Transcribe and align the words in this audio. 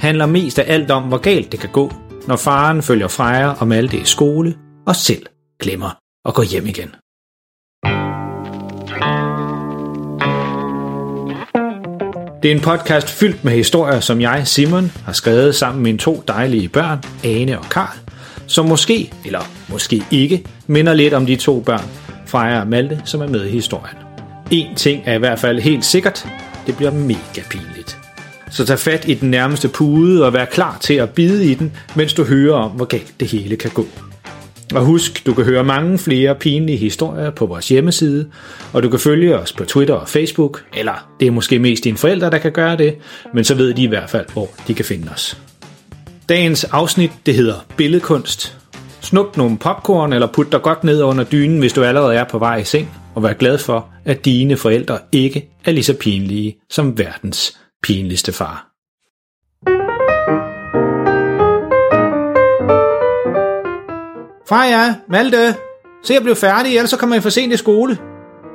handler 0.00 0.26
mest 0.26 0.58
af 0.58 0.74
alt 0.74 0.90
om, 0.90 1.02
hvor 1.02 1.18
galt 1.18 1.52
det 1.52 1.60
kan 1.60 1.70
gå, 1.72 1.92
når 2.26 2.36
faren 2.36 2.82
følger 2.82 3.08
Freja 3.08 3.48
og 3.48 3.68
Malte 3.68 3.96
i 3.96 4.04
skole 4.04 4.54
og 4.86 4.96
selv 4.96 5.26
glemmer 5.60 5.98
at 6.28 6.34
gå 6.34 6.42
hjem 6.42 6.66
igen. 6.66 6.94
Det 12.42 12.50
er 12.50 12.54
en 12.54 12.60
podcast 12.60 13.10
fyldt 13.10 13.44
med 13.44 13.52
historier, 13.52 14.00
som 14.00 14.20
jeg, 14.20 14.46
Simon, 14.46 14.92
har 15.04 15.12
skrevet 15.12 15.54
sammen 15.54 15.82
med 15.82 15.88
mine 15.88 15.98
to 15.98 16.22
dejlige 16.28 16.68
børn, 16.68 16.98
Ane 17.24 17.58
og 17.58 17.64
Karl, 17.64 17.98
som 18.46 18.66
måske, 18.66 19.12
eller 19.24 19.40
måske 19.68 20.02
ikke, 20.10 20.44
minder 20.66 20.94
lidt 20.94 21.14
om 21.14 21.26
de 21.26 21.36
to 21.36 21.60
børn, 21.60 21.84
Freja 22.26 22.60
og 22.60 22.66
Malte, 22.66 23.02
som 23.04 23.20
er 23.20 23.28
med 23.28 23.46
i 23.46 23.50
historien. 23.50 23.96
En 24.50 24.74
ting 24.76 25.02
er 25.06 25.14
i 25.14 25.18
hvert 25.18 25.38
fald 25.38 25.60
helt 25.60 25.84
sikkert, 25.84 26.28
det 26.66 26.76
bliver 26.76 26.90
mega 26.92 27.42
pinligt. 27.50 27.97
Så 28.50 28.64
tag 28.64 28.78
fat 28.78 29.08
i 29.08 29.14
den 29.14 29.30
nærmeste 29.30 29.68
pude 29.68 30.26
og 30.26 30.32
vær 30.32 30.44
klar 30.44 30.78
til 30.80 30.94
at 30.94 31.10
bide 31.10 31.50
i 31.50 31.54
den, 31.54 31.72
mens 31.96 32.14
du 32.14 32.24
hører 32.24 32.54
om, 32.54 32.70
hvor 32.70 32.84
galt 32.84 33.14
det 33.20 33.28
hele 33.28 33.56
kan 33.56 33.70
gå. 33.70 33.86
Og 34.74 34.84
husk, 34.84 35.26
du 35.26 35.34
kan 35.34 35.44
høre 35.44 35.64
mange 35.64 35.98
flere 35.98 36.34
pinlige 36.34 36.78
historier 36.78 37.30
på 37.30 37.46
vores 37.46 37.68
hjemmeside, 37.68 38.28
og 38.72 38.82
du 38.82 38.88
kan 38.88 39.00
følge 39.00 39.38
os 39.38 39.52
på 39.52 39.64
Twitter 39.64 39.94
og 39.94 40.08
Facebook, 40.08 40.64
eller 40.76 41.08
det 41.20 41.28
er 41.28 41.30
måske 41.30 41.58
mest 41.58 41.84
dine 41.84 41.96
forældre, 41.96 42.30
der 42.30 42.38
kan 42.38 42.52
gøre 42.52 42.76
det, 42.76 42.94
men 43.34 43.44
så 43.44 43.54
ved 43.54 43.74
de 43.74 43.82
i 43.82 43.86
hvert 43.86 44.10
fald, 44.10 44.26
hvor 44.32 44.48
de 44.68 44.74
kan 44.74 44.84
finde 44.84 45.08
os. 45.12 45.38
Dagens 46.28 46.64
afsnit, 46.64 47.10
det 47.26 47.34
hedder 47.34 47.66
Billedkunst. 47.76 48.58
Snup 49.00 49.36
nogle 49.36 49.58
popcorn 49.58 50.12
eller 50.12 50.26
put 50.26 50.52
dig 50.52 50.62
godt 50.62 50.84
ned 50.84 51.02
under 51.02 51.24
dynen, 51.24 51.58
hvis 51.58 51.72
du 51.72 51.84
allerede 51.84 52.14
er 52.14 52.24
på 52.24 52.38
vej 52.38 52.56
i 52.56 52.64
seng, 52.64 52.90
og 53.14 53.22
vær 53.22 53.32
glad 53.32 53.58
for, 53.58 53.86
at 54.04 54.24
dine 54.24 54.56
forældre 54.56 54.98
ikke 55.12 55.48
er 55.64 55.72
lige 55.72 55.84
så 55.84 55.94
pinlige 55.94 56.56
som 56.70 56.98
verdens 56.98 57.58
pinligste 57.82 58.32
far. 58.32 58.64
Freja, 64.48 64.94
Malte, 65.08 65.54
se 66.02 66.14
at 66.16 66.22
blive 66.22 66.36
færdig, 66.36 66.76
ellers 66.76 66.90
så 66.90 66.96
kommer 66.96 67.16
I 67.16 67.20
for 67.20 67.30
sent 67.30 67.52
i 67.52 67.56
skole. 67.56 67.98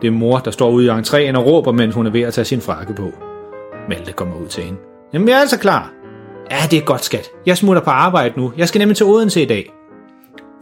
Det 0.01 0.07
er 0.07 0.11
mor, 0.11 0.37
der 0.37 0.51
står 0.51 0.69
ude 0.69 0.85
i 0.85 0.89
entréen 0.89 1.37
og 1.37 1.45
råber, 1.45 1.71
mens 1.71 1.95
hun 1.95 2.05
er 2.07 2.11
ved 2.11 2.21
at 2.21 2.33
tage 2.33 2.45
sin 2.45 2.61
frakke 2.61 2.93
på. 2.93 3.11
Malte 3.89 4.11
kommer 4.11 4.35
ud 4.35 4.47
til 4.47 4.63
hende. 4.63 4.79
Jamen, 5.13 5.27
jeg 5.27 5.35
er 5.35 5.39
altså 5.39 5.59
klar. 5.59 5.91
Ja, 6.51 6.57
det 6.71 6.77
er 6.77 6.83
godt, 6.83 7.03
skat. 7.03 7.29
Jeg 7.45 7.57
smutter 7.57 7.81
på 7.81 7.89
arbejde 7.89 8.39
nu. 8.39 8.53
Jeg 8.57 8.67
skal 8.67 8.79
nemlig 8.79 8.97
til 8.97 9.05
Odense 9.05 9.41
i 9.41 9.45
dag. 9.45 9.73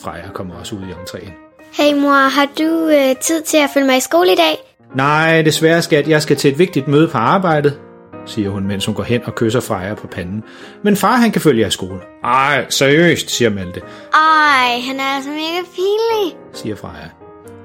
Freja 0.03 0.29
kommer 0.33 0.55
også 0.55 0.75
ud 0.75 0.81
i 0.81 0.91
entréen. 0.91 1.31
Hey 1.73 1.93
mor, 2.01 2.29
har 2.29 2.47
du 2.59 2.88
øh, 2.88 3.16
tid 3.22 3.41
til 3.41 3.57
at 3.57 3.69
følge 3.73 3.88
mig 3.88 3.97
i 3.97 3.99
skole 3.99 4.31
i 4.31 4.35
dag? 4.35 4.57
Nej, 4.95 5.41
desværre 5.41 5.81
skat, 5.81 6.07
jeg 6.07 6.22
skal 6.22 6.38
til 6.38 6.51
et 6.51 6.59
vigtigt 6.59 6.88
møde 6.88 7.07
på 7.07 7.17
arbejdet, 7.17 7.79
siger 8.25 8.49
hun, 8.49 8.67
mens 8.67 8.85
hun 8.85 8.95
går 8.95 9.03
hen 9.03 9.21
og 9.25 9.35
kysser 9.35 9.59
Freja 9.59 9.93
på 9.93 10.07
panden. 10.07 10.43
Men 10.83 10.95
far, 10.97 11.15
han 11.15 11.31
kan 11.31 11.41
følge 11.41 11.61
jer 11.61 11.67
i 11.67 11.71
skole. 11.71 11.99
Ej, 12.23 12.65
seriøst, 12.69 13.29
siger 13.29 13.49
Malte, 13.49 13.81
Ej, 14.13 14.79
han 14.87 14.99
er 14.99 15.15
altså 15.15 15.29
mega 15.29 15.61
pinlig. 15.75 16.37
siger 16.53 16.75
Freja. 16.75 17.09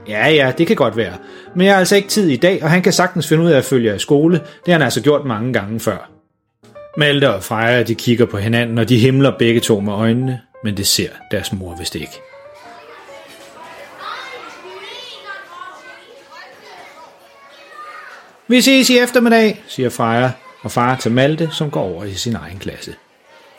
Ja, 0.08 0.28
ja, 0.28 0.52
det 0.58 0.66
kan 0.66 0.76
godt 0.76 0.96
være. 0.96 1.12
Men 1.56 1.66
jeg 1.66 1.74
har 1.74 1.78
altså 1.78 1.96
ikke 1.96 2.08
tid 2.08 2.28
i 2.28 2.36
dag, 2.36 2.62
og 2.62 2.70
han 2.70 2.82
kan 2.82 2.92
sagtens 2.92 3.28
finde 3.28 3.44
ud 3.44 3.50
af 3.50 3.58
at 3.58 3.64
følge 3.64 3.88
jer 3.88 3.94
i 3.94 3.98
skole. 3.98 4.34
Det 4.38 4.42
har 4.66 4.72
han 4.72 4.82
altså 4.82 5.02
gjort 5.02 5.24
mange 5.24 5.52
gange 5.52 5.80
før. 5.80 6.10
Malte 6.98 7.34
og 7.34 7.42
Freja, 7.42 7.82
de 7.82 7.94
kigger 7.94 8.26
på 8.26 8.38
hinanden, 8.38 8.78
og 8.78 8.88
de 8.88 8.98
himler 8.98 9.32
begge 9.38 9.60
to 9.60 9.80
med 9.80 9.92
øjnene, 9.92 10.40
men 10.64 10.76
det 10.76 10.86
ser 10.86 11.08
deres 11.30 11.52
mor 11.52 11.76
vist 11.78 11.94
ikke. 11.94 12.20
Vi 18.48 18.60
ses 18.60 18.90
i 18.90 18.98
eftermiddag, 18.98 19.64
siger 19.66 19.88
Freja, 19.90 20.30
og 20.66 20.72
far 20.72 20.96
til 20.96 21.12
Malte, 21.12 21.48
som 21.52 21.70
går 21.70 21.82
over 21.82 22.04
i 22.04 22.14
sin 22.14 22.34
egen 22.34 22.58
klasse. 22.58 22.94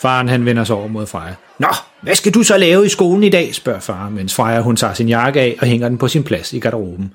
Faren 0.02 0.30
han 0.30 0.46
vender 0.46 0.64
sig 0.64 0.76
over 0.76 0.88
mod 0.88 1.06
Freja. 1.06 1.34
Nå, 1.60 1.68
hvad 2.02 2.16
skal 2.16 2.34
du 2.34 2.44
så 2.44 2.58
lave 2.58 2.86
i 2.86 2.90
skolen 2.90 3.24
i 3.24 3.30
dag, 3.30 3.56
spørger 3.56 3.80
far, 3.80 4.10
mens 4.10 4.36
Freja 4.36 4.62
hun 4.62 4.76
tager 4.76 4.94
sin 4.94 5.10
jakke 5.10 5.42
af 5.42 5.58
og 5.62 5.68
hænger 5.68 5.90
den 5.90 5.98
på 5.98 6.08
sin 6.08 6.24
plads 6.24 6.54
i 6.54 6.60
garderoben. 6.60 7.14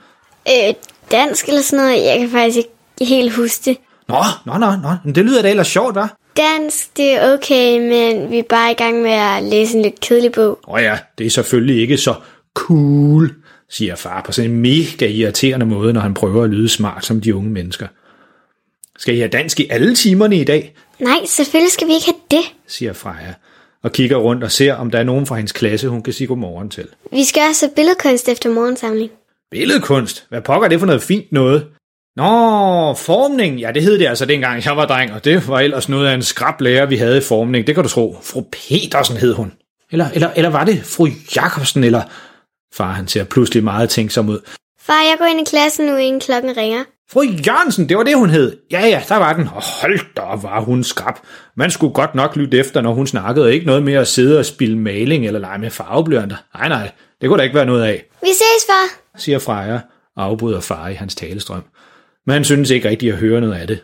Øh, 0.48 0.74
dansk 1.10 1.48
eller 1.48 1.62
sådan 1.62 1.84
noget, 1.84 2.04
jeg 2.04 2.18
kan 2.18 2.30
faktisk 2.30 2.56
ikke 2.56 3.14
helt 3.14 3.34
huske 3.36 3.62
det. 3.64 3.76
Nå, 4.08 4.16
nå, 4.46 4.58
nå, 4.58 4.70
nå, 4.82 4.88
men 5.04 5.14
det 5.14 5.24
lyder 5.24 5.42
da 5.42 5.50
ellers 5.50 5.66
sjovt, 5.66 5.96
hva'? 5.96 6.34
Dansk, 6.36 6.96
det 6.96 7.12
er 7.12 7.32
okay, 7.32 7.78
men 7.78 8.30
vi 8.30 8.38
er 8.38 8.42
bare 8.48 8.70
i 8.70 8.74
gang 8.74 9.02
med 9.02 9.10
at 9.10 9.42
læse 9.42 9.76
en 9.76 9.82
lidt 9.82 10.00
kedelig 10.00 10.32
bog. 10.32 10.58
Åh 10.68 10.74
oh 10.74 10.82
ja, 10.82 10.98
det 11.18 11.26
er 11.26 11.30
selvfølgelig 11.30 11.80
ikke 11.80 11.98
så 11.98 12.14
cool, 12.54 13.34
siger 13.70 13.96
far 13.96 14.22
på 14.26 14.32
sådan 14.32 14.50
en 14.50 14.60
mega 14.60 15.06
irriterende 15.06 15.66
måde, 15.66 15.92
når 15.92 16.00
han 16.00 16.14
prøver 16.14 16.44
at 16.44 16.50
lyde 16.50 16.68
smart 16.68 17.04
som 17.04 17.20
de 17.20 17.34
unge 17.34 17.50
mennesker. 17.50 17.86
Skal 19.02 19.14
I 19.14 19.18
have 19.18 19.28
dansk 19.28 19.60
i 19.60 19.66
alle 19.70 19.94
timerne 19.94 20.36
i 20.36 20.44
dag? 20.44 20.74
Nej, 20.98 21.24
selvfølgelig 21.26 21.72
skal 21.72 21.88
vi 21.88 21.92
ikke 21.92 22.06
have 22.06 22.20
det. 22.30 22.52
siger 22.68 22.92
Freja, 22.92 23.34
og 23.82 23.92
kigger 23.92 24.16
rundt 24.16 24.44
og 24.44 24.52
ser, 24.52 24.74
om 24.74 24.90
der 24.90 24.98
er 24.98 25.02
nogen 25.02 25.26
fra 25.26 25.36
hendes 25.36 25.52
klasse, 25.52 25.88
hun 25.88 26.02
kan 26.02 26.12
sige 26.12 26.26
godmorgen 26.26 26.70
til. 26.70 26.88
Vi 27.12 27.24
skal 27.24 27.42
også 27.48 27.66
have 27.66 27.74
billedkunst 27.74 28.28
efter 28.28 28.50
morgensamling. 28.50 29.10
Billedkunst? 29.50 30.26
Hvad 30.28 30.40
pokker 30.40 30.64
er 30.64 30.68
det 30.68 30.78
for 30.78 30.86
noget 30.86 31.02
fint 31.02 31.32
noget? 31.32 31.66
Nå, 32.16 32.24
formning. 32.94 33.58
Ja, 33.60 33.72
det 33.72 33.82
hed 33.82 33.98
det 33.98 34.06
altså 34.06 34.26
dengang 34.26 34.64
jeg 34.64 34.76
var 34.76 34.86
dreng, 34.86 35.12
og 35.12 35.24
det 35.24 35.48
var 35.48 35.60
ellers 35.60 35.88
noget 35.88 36.06
af 36.08 36.14
en 36.14 36.22
skrablærer, 36.22 36.86
vi 36.86 36.96
havde 36.96 37.18
i 37.18 37.20
formning. 37.20 37.66
Det 37.66 37.74
kan 37.74 37.84
du 37.84 37.90
tro. 37.90 38.16
Fru 38.22 38.40
Petersen 38.40 39.16
hed 39.16 39.34
hun. 39.34 39.52
Eller, 39.92 40.06
eller, 40.14 40.30
eller 40.36 40.50
var 40.50 40.64
det 40.64 40.84
fru 40.84 41.08
Jacobsen, 41.36 41.84
eller... 41.84 42.02
Far, 42.74 42.92
han 42.92 43.08
ser 43.08 43.24
pludselig 43.24 43.64
meget 43.64 43.90
tænksom 43.90 44.28
ud. 44.28 44.38
Far, 44.80 45.02
jeg 45.02 45.16
går 45.18 45.26
ind 45.26 45.40
i 45.40 45.50
klassen 45.50 45.86
nu, 45.86 45.96
inden 45.96 46.20
klokken 46.20 46.56
ringer. 46.56 46.84
Fru 47.12 47.22
Jørgensen, 47.22 47.88
det 47.88 47.96
var 47.96 48.02
det, 48.02 48.16
hun 48.16 48.30
hed. 48.30 48.56
Ja, 48.70 48.86
ja, 48.86 49.02
der 49.08 49.16
var 49.16 49.32
den. 49.32 49.48
Og 49.54 49.62
hold 49.80 50.00
da, 50.16 50.20
var 50.22 50.60
hun 50.60 50.84
skrab. 50.84 51.14
Man 51.56 51.70
skulle 51.70 51.94
godt 51.94 52.14
nok 52.14 52.36
lytte 52.36 52.58
efter, 52.58 52.80
når 52.80 52.94
hun 52.94 53.06
snakkede, 53.06 53.54
ikke 53.54 53.66
noget 53.66 53.82
med 53.82 53.92
at 53.94 54.08
sidde 54.08 54.38
og 54.38 54.44
spille 54.44 54.78
maling 54.78 55.26
eller 55.26 55.40
lege 55.40 55.58
med 55.58 55.70
farveblyanter. 55.70 56.36
Nej, 56.58 56.68
nej, 56.68 56.90
det 57.20 57.28
kunne 57.28 57.38
da 57.38 57.42
ikke 57.42 57.54
være 57.54 57.66
noget 57.66 57.82
af, 57.84 58.04
Vi 58.22 58.28
ses, 58.28 58.66
far. 58.66 59.18
siger 59.18 59.38
Freja 59.38 59.80
og 60.16 60.24
afbryder 60.24 60.60
far 60.60 60.88
i 60.88 60.94
hans 60.94 61.14
talestrøm. 61.14 61.62
Men 62.26 62.32
han 62.32 62.44
synes 62.44 62.70
ikke 62.70 62.88
rigtigt 62.88 63.12
at 63.12 63.18
høre 63.18 63.40
noget 63.40 63.54
af 63.54 63.66
det. 63.66 63.78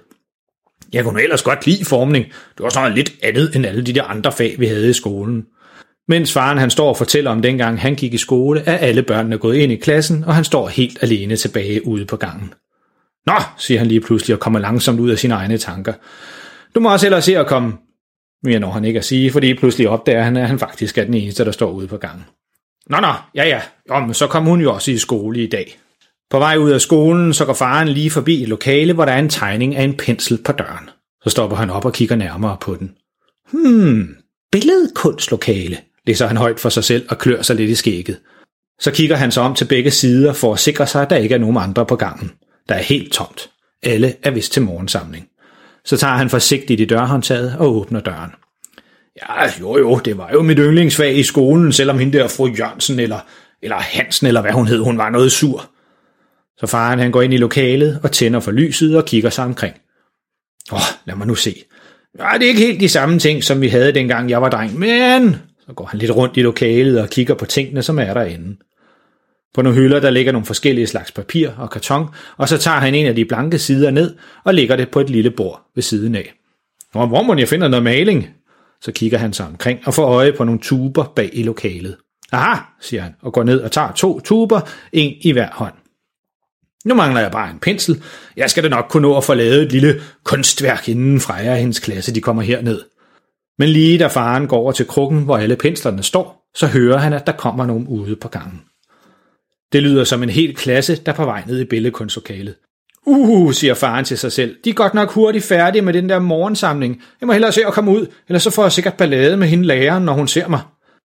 Jeg 0.93 1.05
kunne 1.05 1.23
ellers 1.23 1.43
godt 1.43 1.67
lide 1.67 1.85
formning. 1.85 2.25
Det 2.25 2.63
var 2.63 2.69
sådan 2.69 2.95
lidt 2.95 3.13
andet 3.23 3.57
end 3.57 3.67
alle 3.67 3.83
de 3.87 3.93
der 3.93 4.03
andre 4.05 4.33
fag, 4.33 4.55
vi 4.59 4.67
havde 4.67 4.91
i 4.91 4.93
skolen. 4.93 5.45
Mens 6.09 6.33
faren 6.33 6.59
han 6.59 6.71
står 6.71 6.89
og 6.89 6.97
fortæller 6.97 7.31
om 7.31 7.43
dengang 7.43 7.81
han 7.81 7.95
gik 7.95 8.15
i 8.15 8.19
skole, 8.19 8.63
er 8.67 8.77
alle 8.77 9.03
børnene 9.03 9.39
gået 9.39 9.57
ind 9.57 9.73
i 9.73 9.77
klassen, 9.77 10.25
og 10.25 10.35
han 10.35 10.45
står 10.45 10.69
helt 10.69 10.99
alene 11.03 11.37
tilbage 11.37 11.87
ude 11.87 12.05
på 12.07 12.17
gangen. 12.17 12.53
Nå, 13.29 13.43
siger 13.59 13.79
han 13.79 13.89
lige 13.89 14.01
pludselig 14.01 14.35
og 14.35 14.41
kommer 14.41 14.59
langsomt 14.59 15.01
ud 15.01 15.11
af 15.11 15.19
sine 15.19 15.35
egne 15.35 15.59
tanker. 15.59 15.93
Du 16.75 16.81
må 16.81 16.93
også 16.93 17.07
ellers 17.07 17.25
se 17.25 17.39
at 17.39 17.47
komme, 17.47 17.73
mere 18.43 18.61
når 18.61 18.71
han 18.71 18.85
ikke 18.85 18.99
at 18.99 19.05
sige, 19.05 19.33
fordi 19.33 19.55
pludselig 19.55 19.89
opdager 19.89 20.23
han, 20.23 20.37
at 20.37 20.49
han 20.49 20.59
faktisk 20.59 20.99
er 20.99 21.05
den 21.05 21.15
eneste, 21.15 21.45
der 21.45 21.53
står 21.53 21.71
ude 21.71 21.87
på 21.87 21.97
gangen. 21.97 22.25
Nå, 22.91 23.01
nå, 23.01 23.13
ja, 23.35 23.49
ja, 23.49 23.61
jo, 23.91 24.01
men 24.01 24.15
så 24.15 24.27
kom 24.27 24.45
hun 24.45 24.61
jo 24.61 24.75
også 24.75 24.91
i 24.91 24.99
skole 24.99 25.43
i 25.43 25.47
dag. 25.47 25.79
På 26.31 26.39
vej 26.39 26.57
ud 26.57 26.71
af 26.71 26.81
skolen, 26.81 27.35
så 27.35 27.45
går 27.45 27.53
faren 27.53 27.89
lige 27.89 28.11
forbi 28.11 28.43
et 28.43 28.49
lokale, 28.49 28.93
hvor 28.93 29.05
der 29.05 29.13
er 29.13 29.19
en 29.19 29.29
tegning 29.29 29.77
af 29.77 29.83
en 29.83 29.97
pensel 29.97 30.39
på 30.45 30.53
døren. 30.53 30.91
Så 31.23 31.31
stopper 31.31 31.57
han 31.57 31.71
op 31.71 31.85
og 31.85 31.93
kigger 31.93 32.17
nærmere 32.17 32.57
på 32.61 32.75
den. 32.75 32.91
Hmm, 33.53 34.17
billedkunstlokale, 34.53 35.79
læser 36.07 36.27
han 36.27 36.37
højt 36.37 36.61
for 36.61 36.69
sig 36.69 36.85
selv 36.85 37.07
og 37.09 37.19
klør 37.19 37.43
sig 37.43 37.57
lidt 37.57 37.71
i 37.71 37.75
skægget. 37.75 38.19
Så 38.81 38.91
kigger 38.91 39.17
han 39.17 39.33
sig 39.33 39.43
om 39.43 39.55
til 39.55 39.65
begge 39.65 39.91
sider 39.91 40.33
for 40.33 40.53
at 40.53 40.59
sikre 40.59 40.87
sig, 40.87 41.03
at 41.03 41.11
der 41.11 41.17
ikke 41.17 41.35
er 41.35 41.39
nogen 41.39 41.57
andre 41.57 41.87
på 41.87 41.97
gangen. 41.97 42.33
Der 42.69 42.75
er 42.75 42.83
helt 42.83 43.13
tomt. 43.13 43.51
Alle 43.83 44.15
er 44.23 44.31
vist 44.31 44.53
til 44.53 44.63
morgensamling. 44.63 45.29
Så 45.85 45.97
tager 45.97 46.15
han 46.15 46.31
forsigtigt 46.31 46.81
i 46.81 46.85
dørhåndtaget 46.85 47.57
og 47.59 47.77
åbner 47.77 48.01
døren. 48.01 48.31
Ja, 49.17 49.51
jo 49.61 49.79
jo, 49.79 50.01
det 50.05 50.19
var 50.19 50.31
jo 50.33 50.43
mit 50.43 50.59
yndlingsfag 50.59 51.17
i 51.17 51.23
skolen, 51.23 51.73
selvom 51.73 51.99
hende 51.99 52.19
der 52.19 52.29
fru 52.29 52.47
Jørgensen 52.47 52.99
eller, 52.99 53.19
eller 53.63 53.77
Hansen, 53.77 54.27
eller 54.27 54.41
hvad 54.41 54.53
hun 54.53 54.67
hed, 54.67 54.79
hun 54.79 54.99
var 54.99 55.11
noget 55.11 55.33
sur. 55.33 55.71
Så 56.59 56.67
faren 56.67 56.99
han 56.99 57.11
går 57.11 57.23
ind 57.23 57.35
i 57.35 57.37
lokalet 57.37 58.01
og 58.03 58.13
tænder 58.13 58.41
for 58.41 58.51
lyset 58.51 58.97
og 58.97 59.05
kigger 59.05 59.31
sig 59.31 59.45
omkring. 59.45 59.75
Åh, 60.73 60.79
lad 61.05 61.17
mig 61.17 61.27
nu 61.27 61.35
se. 61.35 61.63
Ja, 62.19 62.29
det 62.35 62.43
er 62.43 62.49
ikke 62.49 62.67
helt 62.67 62.81
de 62.81 62.89
samme 62.89 63.19
ting, 63.19 63.45
som 63.45 63.61
vi 63.61 63.69
havde 63.69 63.93
dengang 63.93 64.31
jeg 64.31 64.43
var 64.43 64.49
dreng, 64.49 64.79
men... 64.79 65.37
Så 65.67 65.73
går 65.73 65.85
han 65.85 65.99
lidt 65.99 66.11
rundt 66.11 66.37
i 66.37 66.43
lokalet 66.43 67.01
og 67.01 67.09
kigger 67.09 67.35
på 67.35 67.45
tingene, 67.45 67.83
som 67.83 67.99
er 67.99 68.15
derinde. 68.15 68.57
På 69.55 69.63
nogle 69.63 69.79
hylder, 69.79 70.01
der 70.01 70.11
ligger 70.11 70.33
nogle 70.33 70.47
forskellige 70.47 70.87
slags 70.87 71.13
papir 71.13 71.51
og 71.59 71.71
karton, 71.71 72.09
og 72.37 72.49
så 72.49 72.59
tager 72.59 72.79
han 72.79 72.95
en 72.95 73.07
af 73.07 73.15
de 73.15 73.25
blanke 73.25 73.59
sider 73.59 73.91
ned 73.91 74.17
og 74.45 74.55
lægger 74.55 74.77
det 74.77 74.91
på 74.91 75.01
et 75.01 75.11
lille 75.11 75.31
bord 75.31 75.71
ved 75.75 75.83
siden 75.83 76.15
af. 76.15 76.35
Nå, 76.95 77.07
hvor 77.07 77.23
må 77.23 77.35
jeg 77.35 77.49
finder 77.49 77.69
noget 77.69 77.83
maling? 77.83 78.29
Så 78.81 78.93
kigger 78.93 79.19
han 79.19 79.33
sig 79.33 79.47
omkring 79.47 79.81
og 79.87 79.95
får 79.95 80.07
øje 80.07 80.33
på 80.33 80.45
nogle 80.45 80.61
tuber 80.61 81.13
bag 81.17 81.31
i 81.33 81.43
lokalet. 81.43 81.97
Aha, 82.33 82.61
siger 82.81 83.03
han, 83.03 83.15
og 83.23 83.33
går 83.33 83.45
ned 83.45 83.61
og 83.61 83.73
tager 83.73 83.93
to 83.93 84.21
tuber, 84.21 84.61
en 84.93 85.15
i 85.21 85.33
hver 85.33 85.49
hånd. 85.53 85.75
Nu 86.85 86.95
mangler 86.95 87.21
jeg 87.21 87.31
bare 87.31 87.51
en 87.51 87.59
pensel. 87.59 88.03
Jeg 88.37 88.51
skal 88.51 88.63
da 88.63 88.69
nok 88.69 88.87
kunne 88.89 89.03
nå 89.03 89.17
at 89.17 89.25
få 89.25 89.35
lavet 89.35 89.63
et 89.63 89.73
lille 89.73 90.01
kunstværk 90.25 90.89
inden 90.89 91.21
Freja 91.21 91.51
og 91.51 91.57
hendes 91.57 91.79
klasse, 91.79 92.15
de 92.15 92.21
kommer 92.21 92.43
herned. 92.43 92.81
Men 93.59 93.69
lige 93.69 93.99
da 93.99 94.07
faren 94.07 94.47
går 94.47 94.57
over 94.57 94.73
til 94.73 94.87
krukken, 94.87 95.23
hvor 95.23 95.37
alle 95.37 95.57
penslerne 95.57 96.03
står, 96.03 96.49
så 96.55 96.67
hører 96.67 96.99
han, 96.99 97.13
at 97.13 97.27
der 97.27 97.33
kommer 97.33 97.67
nogen 97.67 97.87
ude 97.87 98.17
på 98.17 98.29
gangen. 98.29 98.61
Det 99.73 99.83
lyder 99.83 100.05
som 100.05 100.23
en 100.23 100.29
hel 100.29 100.55
klasse, 100.55 100.97
der 101.07 101.13
er 101.13 101.17
på 101.17 101.25
vej 101.25 101.43
ned 101.47 101.61
i 101.61 101.65
billedkunstlokalet. 101.65 102.55
Uh, 103.07 103.53
siger 103.53 103.75
faren 103.75 104.05
til 104.05 104.19
sig 104.19 104.33
selv. 104.33 104.57
De 104.65 104.71
er 104.71 104.75
godt 104.75 104.95
nok 104.95 105.11
hurtigt 105.11 105.45
færdige 105.45 105.83
med 105.83 105.93
den 105.93 106.09
der 106.09 106.19
morgensamling. 106.19 107.03
Jeg 107.21 107.27
må 107.27 107.33
hellere 107.33 107.53
se 107.53 107.67
at 107.67 107.73
komme 107.73 107.91
ud, 107.91 108.07
eller 108.29 108.39
så 108.39 108.51
får 108.51 108.63
jeg 108.63 108.73
sikkert 108.73 108.95
ballade 108.95 109.37
med 109.37 109.49
hende 109.49 109.67
læreren, 109.67 110.05
når 110.05 110.13
hun 110.13 110.29
ser 110.29 110.49
mig. 110.49 110.61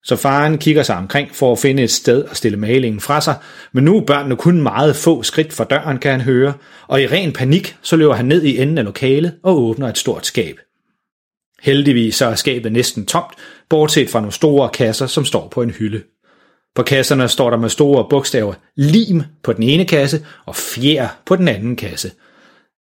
Så 0.03 0.15
faren 0.15 0.57
kigger 0.57 0.83
sig 0.83 0.95
omkring 0.95 1.35
for 1.35 1.51
at 1.51 1.59
finde 1.59 1.83
et 1.83 1.91
sted 1.91 2.25
at 2.31 2.37
stille 2.37 2.57
malingen 2.57 3.01
fra 3.01 3.21
sig, 3.21 3.35
men 3.73 3.83
nu 3.83 3.97
er 3.97 4.05
børnene 4.05 4.35
kun 4.35 4.61
meget 4.61 4.95
få 4.95 5.23
skridt 5.23 5.53
fra 5.53 5.63
døren, 5.63 5.97
kan 5.97 6.11
han 6.11 6.21
høre, 6.21 6.53
og 6.87 7.01
i 7.01 7.07
ren 7.07 7.33
panik, 7.33 7.75
så 7.81 7.95
løber 7.95 8.13
han 8.13 8.25
ned 8.25 8.43
i 8.43 8.61
enden 8.61 8.77
af 8.77 8.85
lokalet 8.85 9.33
og 9.43 9.61
åbner 9.61 9.87
et 9.89 9.97
stort 9.97 10.25
skab. 10.25 10.59
Heldigvis 11.61 12.15
så 12.15 12.25
er 12.25 12.35
skabet 12.35 12.71
næsten 12.71 13.05
tomt, 13.05 13.33
bortset 13.69 14.09
fra 14.09 14.19
nogle 14.19 14.33
store 14.33 14.69
kasser, 14.69 15.07
som 15.07 15.25
står 15.25 15.47
på 15.47 15.61
en 15.61 15.71
hylde. 15.71 16.01
På 16.75 16.83
kasserne 16.83 17.27
står 17.27 17.49
der 17.49 17.57
med 17.57 17.69
store 17.69 18.05
bogstaver 18.09 18.53
lim 18.75 19.23
på 19.43 19.53
den 19.53 19.63
ene 19.63 19.85
kasse 19.85 20.25
og 20.45 20.55
fjer 20.55 21.07
på 21.25 21.35
den 21.35 21.47
anden 21.47 21.75
kasse. 21.75 22.11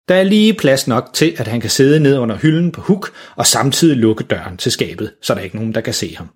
Der 0.08 0.16
er 0.16 0.24
lige 0.24 0.54
plads 0.54 0.88
nok 0.88 1.10
til, 1.14 1.34
at 1.38 1.48
han 1.48 1.62
kan 1.62 1.70
sidde 1.70 2.00
ned 2.00 2.18
under 2.18 2.38
hylden 2.38 2.72
på 2.72 2.82
huk 2.82 3.14
og 3.36 3.46
samtidig 3.46 3.98
lukke 3.98 4.24
døren 4.24 4.58
til 4.58 4.72
skabet, 4.72 5.14
så 5.22 5.34
der 5.34 5.40
er 5.40 5.44
ikke 5.44 5.56
nogen, 5.56 5.76
der 5.76 5.82
kan 5.82 5.94
se 5.94 6.16
ham. 6.18 6.30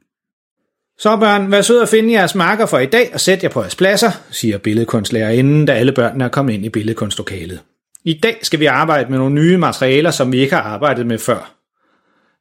Så 0.99 1.17
børn, 1.17 1.51
vær 1.51 1.61
sød 1.61 1.81
at 1.81 1.89
finde 1.89 2.13
jeres 2.13 2.35
marker 2.35 2.65
for 2.65 2.79
i 2.79 2.85
dag 2.85 3.09
og 3.13 3.19
sæt 3.19 3.43
jer 3.43 3.49
på 3.49 3.61
jeres 3.61 3.75
pladser, 3.75 4.11
siger 4.31 4.57
billedkunstlærerinden, 4.57 5.65
da 5.65 5.73
alle 5.73 5.91
børnene 5.91 6.23
er 6.23 6.29
kommet 6.29 6.53
ind 6.53 6.65
i 6.65 6.69
billedkunstlokalet. 6.69 7.59
I 8.03 8.19
dag 8.23 8.39
skal 8.41 8.59
vi 8.59 8.65
arbejde 8.65 9.09
med 9.09 9.17
nogle 9.17 9.35
nye 9.35 9.57
materialer, 9.57 10.11
som 10.11 10.31
vi 10.31 10.39
ikke 10.39 10.55
har 10.55 10.61
arbejdet 10.61 11.05
med 11.05 11.17
før. 11.17 11.54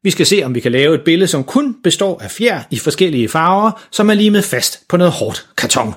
Vi 0.04 0.10
skal 0.10 0.26
se, 0.26 0.42
om 0.44 0.54
vi 0.54 0.60
kan 0.60 0.72
lave 0.72 0.94
et 0.94 1.00
billede, 1.04 1.28
som 1.28 1.44
kun 1.44 1.76
består 1.82 2.20
af 2.22 2.30
fjer 2.30 2.62
i 2.70 2.78
forskellige 2.78 3.28
farver, 3.28 3.86
som 3.90 4.10
er 4.10 4.14
limet 4.14 4.44
fast 4.44 4.88
på 4.88 4.96
noget 4.96 5.12
hårdt 5.12 5.46
karton. 5.56 5.94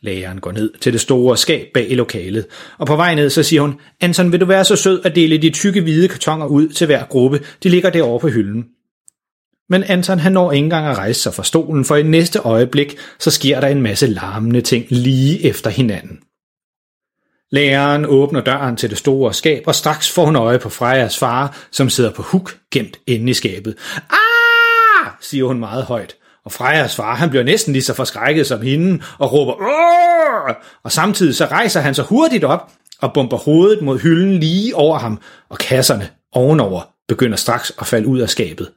Læreren 0.00 0.40
går 0.40 0.52
ned 0.52 0.72
til 0.80 0.92
det 0.92 1.00
store 1.00 1.36
skab 1.36 1.66
bag 1.74 1.90
i 1.90 1.94
lokalet, 1.94 2.46
og 2.78 2.86
på 2.86 2.96
vej 2.96 3.14
ned 3.14 3.30
så 3.30 3.42
siger 3.42 3.62
hun, 3.62 3.74
Anton, 4.00 4.32
vil 4.32 4.40
du 4.40 4.46
være 4.46 4.64
så 4.64 4.76
sød 4.76 5.00
at 5.04 5.14
dele 5.14 5.38
de 5.38 5.50
tykke 5.50 5.80
hvide 5.80 6.08
kartoner 6.08 6.46
ud 6.46 6.68
til 6.68 6.86
hver 6.86 7.04
gruppe? 7.04 7.40
De 7.62 7.68
ligger 7.68 7.90
derovre 7.90 8.20
på 8.20 8.28
hylden. 8.28 8.64
Men 9.68 9.84
Anton 9.84 10.18
han 10.18 10.32
når 10.32 10.52
ikke 10.52 10.64
engang 10.64 10.86
at 10.86 10.98
rejse 10.98 11.20
sig 11.20 11.34
fra 11.34 11.44
stolen, 11.44 11.84
for 11.84 11.96
i 11.96 12.02
næste 12.02 12.38
øjeblik 12.38 12.96
så 13.18 13.30
sker 13.30 13.60
der 13.60 13.68
en 13.68 13.82
masse 13.82 14.06
larmende 14.06 14.60
ting 14.60 14.86
lige 14.90 15.44
efter 15.44 15.70
hinanden. 15.70 16.18
Læreren 17.52 18.04
åbner 18.04 18.40
døren 18.40 18.76
til 18.76 18.90
det 18.90 18.98
store 18.98 19.34
skab, 19.34 19.62
og 19.66 19.74
straks 19.74 20.10
får 20.10 20.24
hun 20.24 20.36
øje 20.36 20.58
på 20.58 20.68
Frejas 20.68 21.18
far, 21.18 21.56
som 21.70 21.90
sidder 21.90 22.10
på 22.10 22.22
huk 22.22 22.56
gemt 22.70 22.98
inde 23.06 23.30
i 23.30 23.34
skabet. 23.34 23.74
Ah! 24.10 25.10
siger 25.20 25.44
hun 25.44 25.58
meget 25.58 25.84
højt. 25.84 26.16
Og 26.44 26.52
Frejas 26.52 26.96
far, 26.96 27.14
han 27.14 27.30
bliver 27.30 27.44
næsten 27.44 27.72
lige 27.72 27.82
så 27.82 27.94
forskrækket 27.94 28.46
som 28.46 28.62
hende, 28.62 29.02
og 29.18 29.32
råber 29.32 29.52
Åh! 29.52 30.54
Og 30.84 30.92
samtidig 30.92 31.34
så 31.34 31.46
rejser 31.46 31.80
han 31.80 31.94
sig 31.94 32.04
hurtigt 32.04 32.44
op, 32.44 32.70
og 33.00 33.12
bomber 33.12 33.36
hovedet 33.36 33.82
mod 33.82 33.98
hylden 33.98 34.40
lige 34.40 34.76
over 34.76 34.98
ham, 34.98 35.18
og 35.48 35.58
kasserne 35.58 36.08
ovenover 36.32 36.80
begynder 37.08 37.36
straks 37.36 37.72
at 37.80 37.86
falde 37.86 38.06
ud 38.06 38.18
af 38.18 38.30
skabet. 38.30 38.68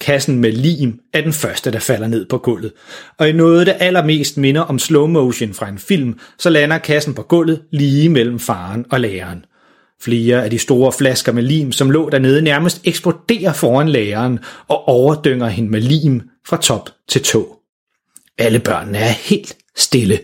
Kassen 0.00 0.38
med 0.38 0.52
lim 0.52 1.00
er 1.12 1.20
den 1.20 1.32
første, 1.32 1.70
der 1.70 1.78
falder 1.78 2.08
ned 2.08 2.26
på 2.26 2.38
gulvet. 2.38 2.72
Og 3.18 3.28
i 3.28 3.32
noget, 3.32 3.66
der 3.66 3.72
allermest 3.72 4.36
minder 4.36 4.60
om 4.60 4.78
slow 4.78 5.06
motion 5.06 5.54
fra 5.54 5.68
en 5.68 5.78
film, 5.78 6.18
så 6.38 6.50
lander 6.50 6.78
kassen 6.78 7.14
på 7.14 7.22
gulvet 7.22 7.62
lige 7.72 8.08
mellem 8.08 8.38
faren 8.38 8.84
og 8.90 9.00
læreren. 9.00 9.44
Flere 10.02 10.44
af 10.44 10.50
de 10.50 10.58
store 10.58 10.92
flasker 10.92 11.32
med 11.32 11.42
lim, 11.42 11.72
som 11.72 11.90
lå 11.90 12.10
dernede, 12.10 12.42
nærmest 12.42 12.80
eksploderer 12.84 13.52
foran 13.52 13.88
læreren 13.88 14.38
og 14.68 14.88
overdynger 14.88 15.48
hende 15.48 15.70
med 15.70 15.80
lim 15.80 16.22
fra 16.46 16.56
top 16.56 16.90
til 17.08 17.22
tå. 17.22 17.58
Alle 18.38 18.58
børnene 18.58 18.98
er 18.98 19.12
helt 19.12 19.56
stille. 19.76 20.20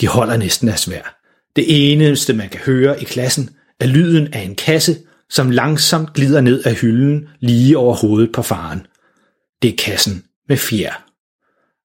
De 0.00 0.06
holder 0.06 0.36
næsten 0.36 0.68
af 0.68 0.78
svær. 0.78 1.16
Det 1.56 1.92
eneste, 1.92 2.32
man 2.32 2.48
kan 2.48 2.60
høre 2.60 3.02
i 3.02 3.04
klassen, 3.04 3.50
er 3.80 3.86
lyden 3.86 4.34
af 4.34 4.40
en 4.40 4.54
kasse, 4.54 4.96
som 5.30 5.50
langsomt 5.50 6.12
glider 6.12 6.40
ned 6.40 6.62
af 6.64 6.74
hylden 6.74 7.28
lige 7.40 7.78
over 7.78 7.94
hovedet 7.94 8.32
på 8.32 8.42
faren. 8.42 8.86
Det 9.62 9.72
er 9.72 9.76
kassen 9.76 10.24
med 10.48 10.56
fjer. 10.56 11.02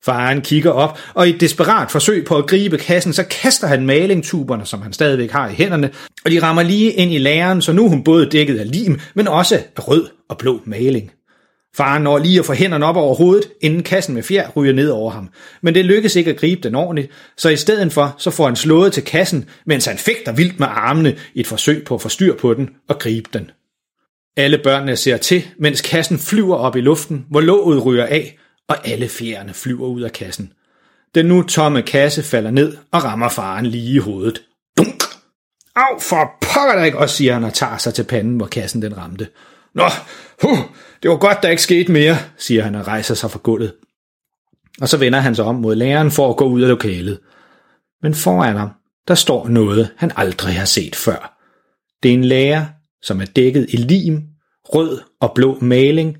Faren 0.05 0.41
kigger 0.41 0.71
op, 0.71 0.99
og 1.13 1.27
i 1.27 1.29
et 1.29 1.41
desperat 1.41 1.91
forsøg 1.91 2.25
på 2.25 2.37
at 2.37 2.47
gribe 2.47 2.77
kassen, 2.77 3.13
så 3.13 3.23
kaster 3.23 3.67
han 3.67 3.85
malingtuberne, 3.85 4.65
som 4.65 4.81
han 4.81 4.93
stadigvæk 4.93 5.31
har 5.31 5.49
i 5.49 5.53
hænderne, 5.53 5.89
og 6.25 6.31
de 6.31 6.41
rammer 6.41 6.63
lige 6.63 6.91
ind 6.91 7.13
i 7.13 7.17
læreren, 7.17 7.61
så 7.61 7.73
nu 7.73 7.85
er 7.85 7.89
hun 7.89 8.03
både 8.03 8.29
dækket 8.29 8.59
af 8.59 8.71
lim, 8.71 8.99
men 9.13 9.27
også 9.27 9.55
af 9.55 9.87
rød 9.87 10.07
og 10.29 10.37
blå 10.37 10.61
maling. 10.65 11.11
Faren 11.75 12.03
når 12.03 12.17
lige 12.17 12.39
at 12.39 12.45
få 12.45 12.53
hænderne 12.53 12.85
op 12.85 12.95
over 12.95 13.15
hovedet, 13.15 13.49
inden 13.61 13.83
kassen 13.83 14.15
med 14.15 14.23
fjer 14.23 14.49
ryger 14.55 14.73
ned 14.73 14.89
over 14.89 15.11
ham. 15.11 15.29
Men 15.61 15.75
det 15.75 15.85
lykkes 15.85 16.15
ikke 16.15 16.31
at 16.31 16.37
gribe 16.37 16.61
den 16.61 16.75
ordentligt, 16.75 17.11
så 17.37 17.49
i 17.49 17.55
stedet 17.55 17.93
for, 17.93 18.15
så 18.17 18.31
får 18.31 18.45
han 18.45 18.55
slået 18.55 18.93
til 18.93 19.03
kassen, 19.03 19.45
mens 19.65 19.85
han 19.85 19.97
fægter 19.97 20.31
vildt 20.31 20.59
med 20.59 20.67
armene 20.69 21.15
i 21.33 21.39
et 21.39 21.47
forsøg 21.47 21.83
på 21.85 21.95
at 21.95 22.01
få 22.01 22.09
styr 22.09 22.35
på 22.35 22.53
den 22.53 22.69
og 22.89 22.99
gribe 22.99 23.29
den. 23.33 23.51
Alle 24.37 24.57
børnene 24.57 24.95
ser 24.95 25.17
til, 25.17 25.47
mens 25.59 25.81
kassen 25.81 26.19
flyver 26.19 26.55
op 26.55 26.75
i 26.75 26.81
luften, 26.81 27.25
hvor 27.29 27.41
låget 27.41 27.85
ryger 27.85 28.05
af, 28.05 28.37
og 28.67 28.87
alle 28.87 29.09
fjerne 29.09 29.53
flyver 29.53 29.87
ud 29.87 30.01
af 30.01 30.11
kassen. 30.11 30.53
Den 31.15 31.25
nu 31.25 31.43
tomme 31.43 31.81
kasse 31.81 32.23
falder 32.23 32.51
ned 32.51 32.77
og 32.91 33.03
rammer 33.03 33.29
faren 33.29 33.65
lige 33.65 33.93
i 33.93 33.97
hovedet. 33.97 34.41
Dunk! 34.77 35.03
Au, 35.75 35.99
for 35.99 36.31
pokker 36.41 36.75
der 36.75 36.83
ikke 36.83 36.97
også, 36.97 37.15
siger 37.15 37.33
han 37.33 37.43
og 37.43 37.53
tager 37.53 37.77
sig 37.77 37.93
til 37.93 38.03
panden, 38.03 38.37
hvor 38.37 38.47
kassen 38.47 38.81
den 38.81 38.97
ramte. 38.97 39.27
Nå, 39.75 39.89
huh, 40.41 40.57
det 41.03 41.11
var 41.11 41.17
godt, 41.17 41.43
der 41.43 41.49
ikke 41.49 41.61
skete 41.61 41.91
mere, 41.91 42.17
siger 42.37 42.63
han 42.63 42.75
og 42.75 42.87
rejser 42.87 43.15
sig 43.15 43.31
fra 43.31 43.39
gulvet. 43.43 43.73
Og 44.81 44.89
så 44.89 44.97
vender 44.97 45.19
han 45.19 45.35
sig 45.35 45.45
om 45.45 45.55
mod 45.55 45.75
læreren 45.75 46.11
for 46.11 46.29
at 46.29 46.37
gå 46.37 46.45
ud 46.45 46.61
af 46.61 46.69
lokalet. 46.69 47.19
Men 48.01 48.15
foran 48.15 48.55
ham, 48.55 48.69
der 49.07 49.15
står 49.15 49.47
noget, 49.47 49.89
han 49.97 50.11
aldrig 50.15 50.55
har 50.55 50.65
set 50.65 50.95
før. 50.95 51.37
Det 52.03 52.09
er 52.09 52.13
en 52.13 52.25
lærer, 52.25 52.65
som 53.01 53.21
er 53.21 53.25
dækket 53.25 53.65
i 53.69 53.75
lim, 53.75 54.21
rød 54.63 54.99
og 55.19 55.31
blå 55.35 55.57
maling 55.61 56.17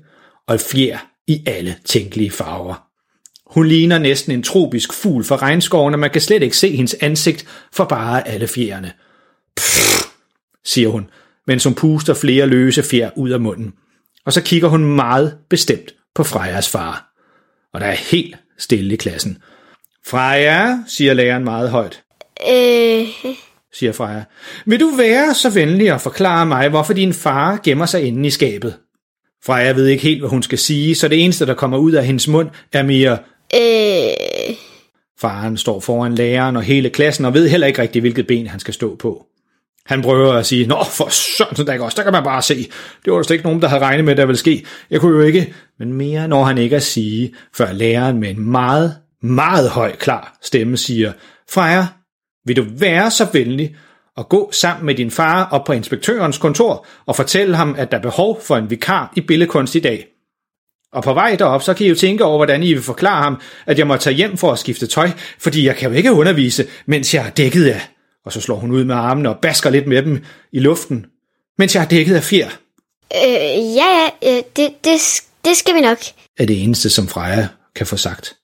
og 0.48 0.60
fjer 0.60 0.98
i 1.26 1.42
alle 1.46 1.76
tænkelige 1.84 2.30
farver. 2.30 2.92
Hun 3.46 3.66
ligner 3.66 3.98
næsten 3.98 4.32
en 4.32 4.42
tropisk 4.42 4.92
fugl 4.92 5.24
fra 5.24 5.36
regnskoven, 5.36 5.94
og 5.94 6.00
man 6.00 6.10
kan 6.10 6.20
slet 6.20 6.42
ikke 6.42 6.56
se 6.56 6.76
hendes 6.76 6.96
ansigt 7.00 7.46
for 7.72 7.84
bare 7.84 8.28
alle 8.28 8.48
fjerne. 8.48 8.92
Pff, 9.56 10.06
siger 10.64 10.88
hun, 10.88 11.10
mens 11.46 11.64
hun 11.64 11.74
puster 11.74 12.14
flere 12.14 12.46
løse 12.46 12.82
fjer 12.82 13.10
ud 13.16 13.30
af 13.30 13.40
munden. 13.40 13.72
Og 14.26 14.32
så 14.32 14.42
kigger 14.42 14.68
hun 14.68 14.84
meget 14.84 15.38
bestemt 15.50 15.94
på 16.14 16.24
Frejas 16.24 16.68
far. 16.68 17.12
Og 17.74 17.80
der 17.80 17.86
er 17.86 18.10
helt 18.10 18.36
stille 18.58 18.94
i 18.94 18.96
klassen. 18.96 19.38
Freja, 20.06 20.78
siger 20.86 21.14
læreren 21.14 21.44
meget 21.44 21.70
højt. 21.70 22.02
Øh, 22.50 23.06
siger 23.72 23.92
Freja. 23.92 24.22
Vil 24.66 24.80
du 24.80 24.90
være 24.96 25.34
så 25.34 25.50
venlig 25.50 25.90
at 25.90 26.00
forklare 26.00 26.46
mig, 26.46 26.68
hvorfor 26.68 26.92
din 26.92 27.12
far 27.12 27.60
gemmer 27.64 27.86
sig 27.86 28.02
inde 28.02 28.26
i 28.26 28.30
skabet? 28.30 28.74
Freja 29.44 29.72
ved 29.72 29.86
ikke 29.86 30.02
helt, 30.02 30.20
hvad 30.20 30.30
hun 30.30 30.42
skal 30.42 30.58
sige, 30.58 30.94
så 30.94 31.08
det 31.08 31.24
eneste, 31.24 31.46
der 31.46 31.54
kommer 31.54 31.78
ud 31.78 31.92
af 31.92 32.06
hendes 32.06 32.28
mund, 32.28 32.48
er 32.72 32.82
mere... 32.82 33.18
øh, 33.54 34.56
Faren 35.20 35.56
står 35.56 35.80
foran 35.80 36.14
læreren 36.14 36.56
og 36.56 36.62
hele 36.62 36.90
klassen 36.90 37.24
og 37.24 37.34
ved 37.34 37.48
heller 37.48 37.66
ikke 37.66 37.82
rigtig, 37.82 38.00
hvilket 38.00 38.26
ben 38.26 38.46
han 38.46 38.60
skal 38.60 38.74
stå 38.74 38.96
på. 38.96 39.26
Han 39.86 40.02
prøver 40.02 40.32
at 40.32 40.46
sige, 40.46 40.66
Nå, 40.66 40.84
for 40.84 41.08
sådan 41.36 41.66
der 41.66 41.84
også, 41.84 41.96
der 41.96 42.02
kan 42.02 42.12
man 42.12 42.24
bare 42.24 42.42
se. 42.42 42.56
Det 43.04 43.12
var 43.12 43.16
der 43.16 43.22
slet 43.22 43.34
ikke 43.34 43.46
nogen, 43.46 43.62
der 43.62 43.68
havde 43.68 43.82
regnet 43.82 44.04
med, 44.04 44.16
der 44.16 44.26
ville 44.26 44.38
ske. 44.38 44.64
Jeg 44.90 45.00
kunne 45.00 45.16
jo 45.16 45.22
ikke. 45.22 45.54
Men 45.78 45.92
mere 45.92 46.28
når 46.28 46.44
han 46.44 46.58
ikke 46.58 46.76
at 46.76 46.82
sige, 46.82 47.34
før 47.54 47.72
læreren 47.72 48.20
med 48.20 48.30
en 48.30 48.50
meget, 48.50 48.96
meget 49.22 49.70
høj 49.70 49.96
klar 49.96 50.38
stemme 50.42 50.76
siger, 50.76 51.12
Freja, 51.50 51.86
vil 52.46 52.56
du 52.56 52.64
være 52.78 53.10
så 53.10 53.26
venlig 53.32 53.76
at 54.18 54.28
gå 54.28 54.52
sammen 54.52 54.86
med 54.86 54.94
din 54.94 55.10
far 55.10 55.48
op 55.50 55.64
på 55.64 55.72
inspektørens 55.72 56.38
kontor 56.38 56.86
og 57.06 57.16
fortælle 57.16 57.56
ham, 57.56 57.74
at 57.78 57.90
der 57.90 57.98
er 57.98 58.02
behov 58.02 58.40
for 58.42 58.56
en 58.56 58.70
vikar 58.70 59.12
i 59.16 59.20
billedkunst 59.20 59.74
i 59.74 59.80
dag? 59.80 60.06
Og 60.92 61.02
på 61.02 61.14
vej 61.14 61.36
derop, 61.36 61.62
så 61.62 61.74
kan 61.74 61.86
I 61.86 61.88
jo 61.88 61.94
tænke 61.94 62.24
over, 62.24 62.36
hvordan 62.36 62.62
I 62.62 62.72
vil 62.72 62.82
forklare 62.82 63.22
ham, 63.22 63.40
at 63.66 63.78
jeg 63.78 63.86
må 63.86 63.96
tage 63.96 64.16
hjem 64.16 64.36
for 64.36 64.52
at 64.52 64.58
skifte 64.58 64.86
tøj, 64.86 65.10
fordi 65.38 65.66
jeg 65.66 65.76
kan 65.76 65.90
jo 65.90 65.96
ikke 65.96 66.12
undervise, 66.12 66.66
mens 66.86 67.14
jeg 67.14 67.26
er 67.26 67.30
dækket 67.30 67.66
af. 67.66 67.80
Og 68.24 68.32
så 68.32 68.40
slår 68.40 68.56
hun 68.56 68.70
ud 68.70 68.84
med 68.84 68.94
armene 68.94 69.28
og 69.28 69.38
basker 69.42 69.70
lidt 69.70 69.86
med 69.86 70.02
dem 70.02 70.24
i 70.52 70.58
luften, 70.58 71.06
mens 71.58 71.74
jeg 71.74 71.84
er 71.84 71.88
dækket 71.88 72.16
af 72.16 72.22
fjer. 72.22 72.48
Øh, 73.14 73.76
ja, 73.76 74.08
ja, 74.22 74.36
øh, 74.36 74.42
det, 74.56 74.70
det, 74.84 75.22
det 75.44 75.56
skal 75.56 75.74
vi 75.74 75.80
nok. 75.80 75.98
Er 76.38 76.46
det 76.46 76.62
eneste, 76.62 76.90
som 76.90 77.08
Freja 77.08 77.48
kan 77.76 77.86
få 77.86 77.96
sagt. 77.96 78.36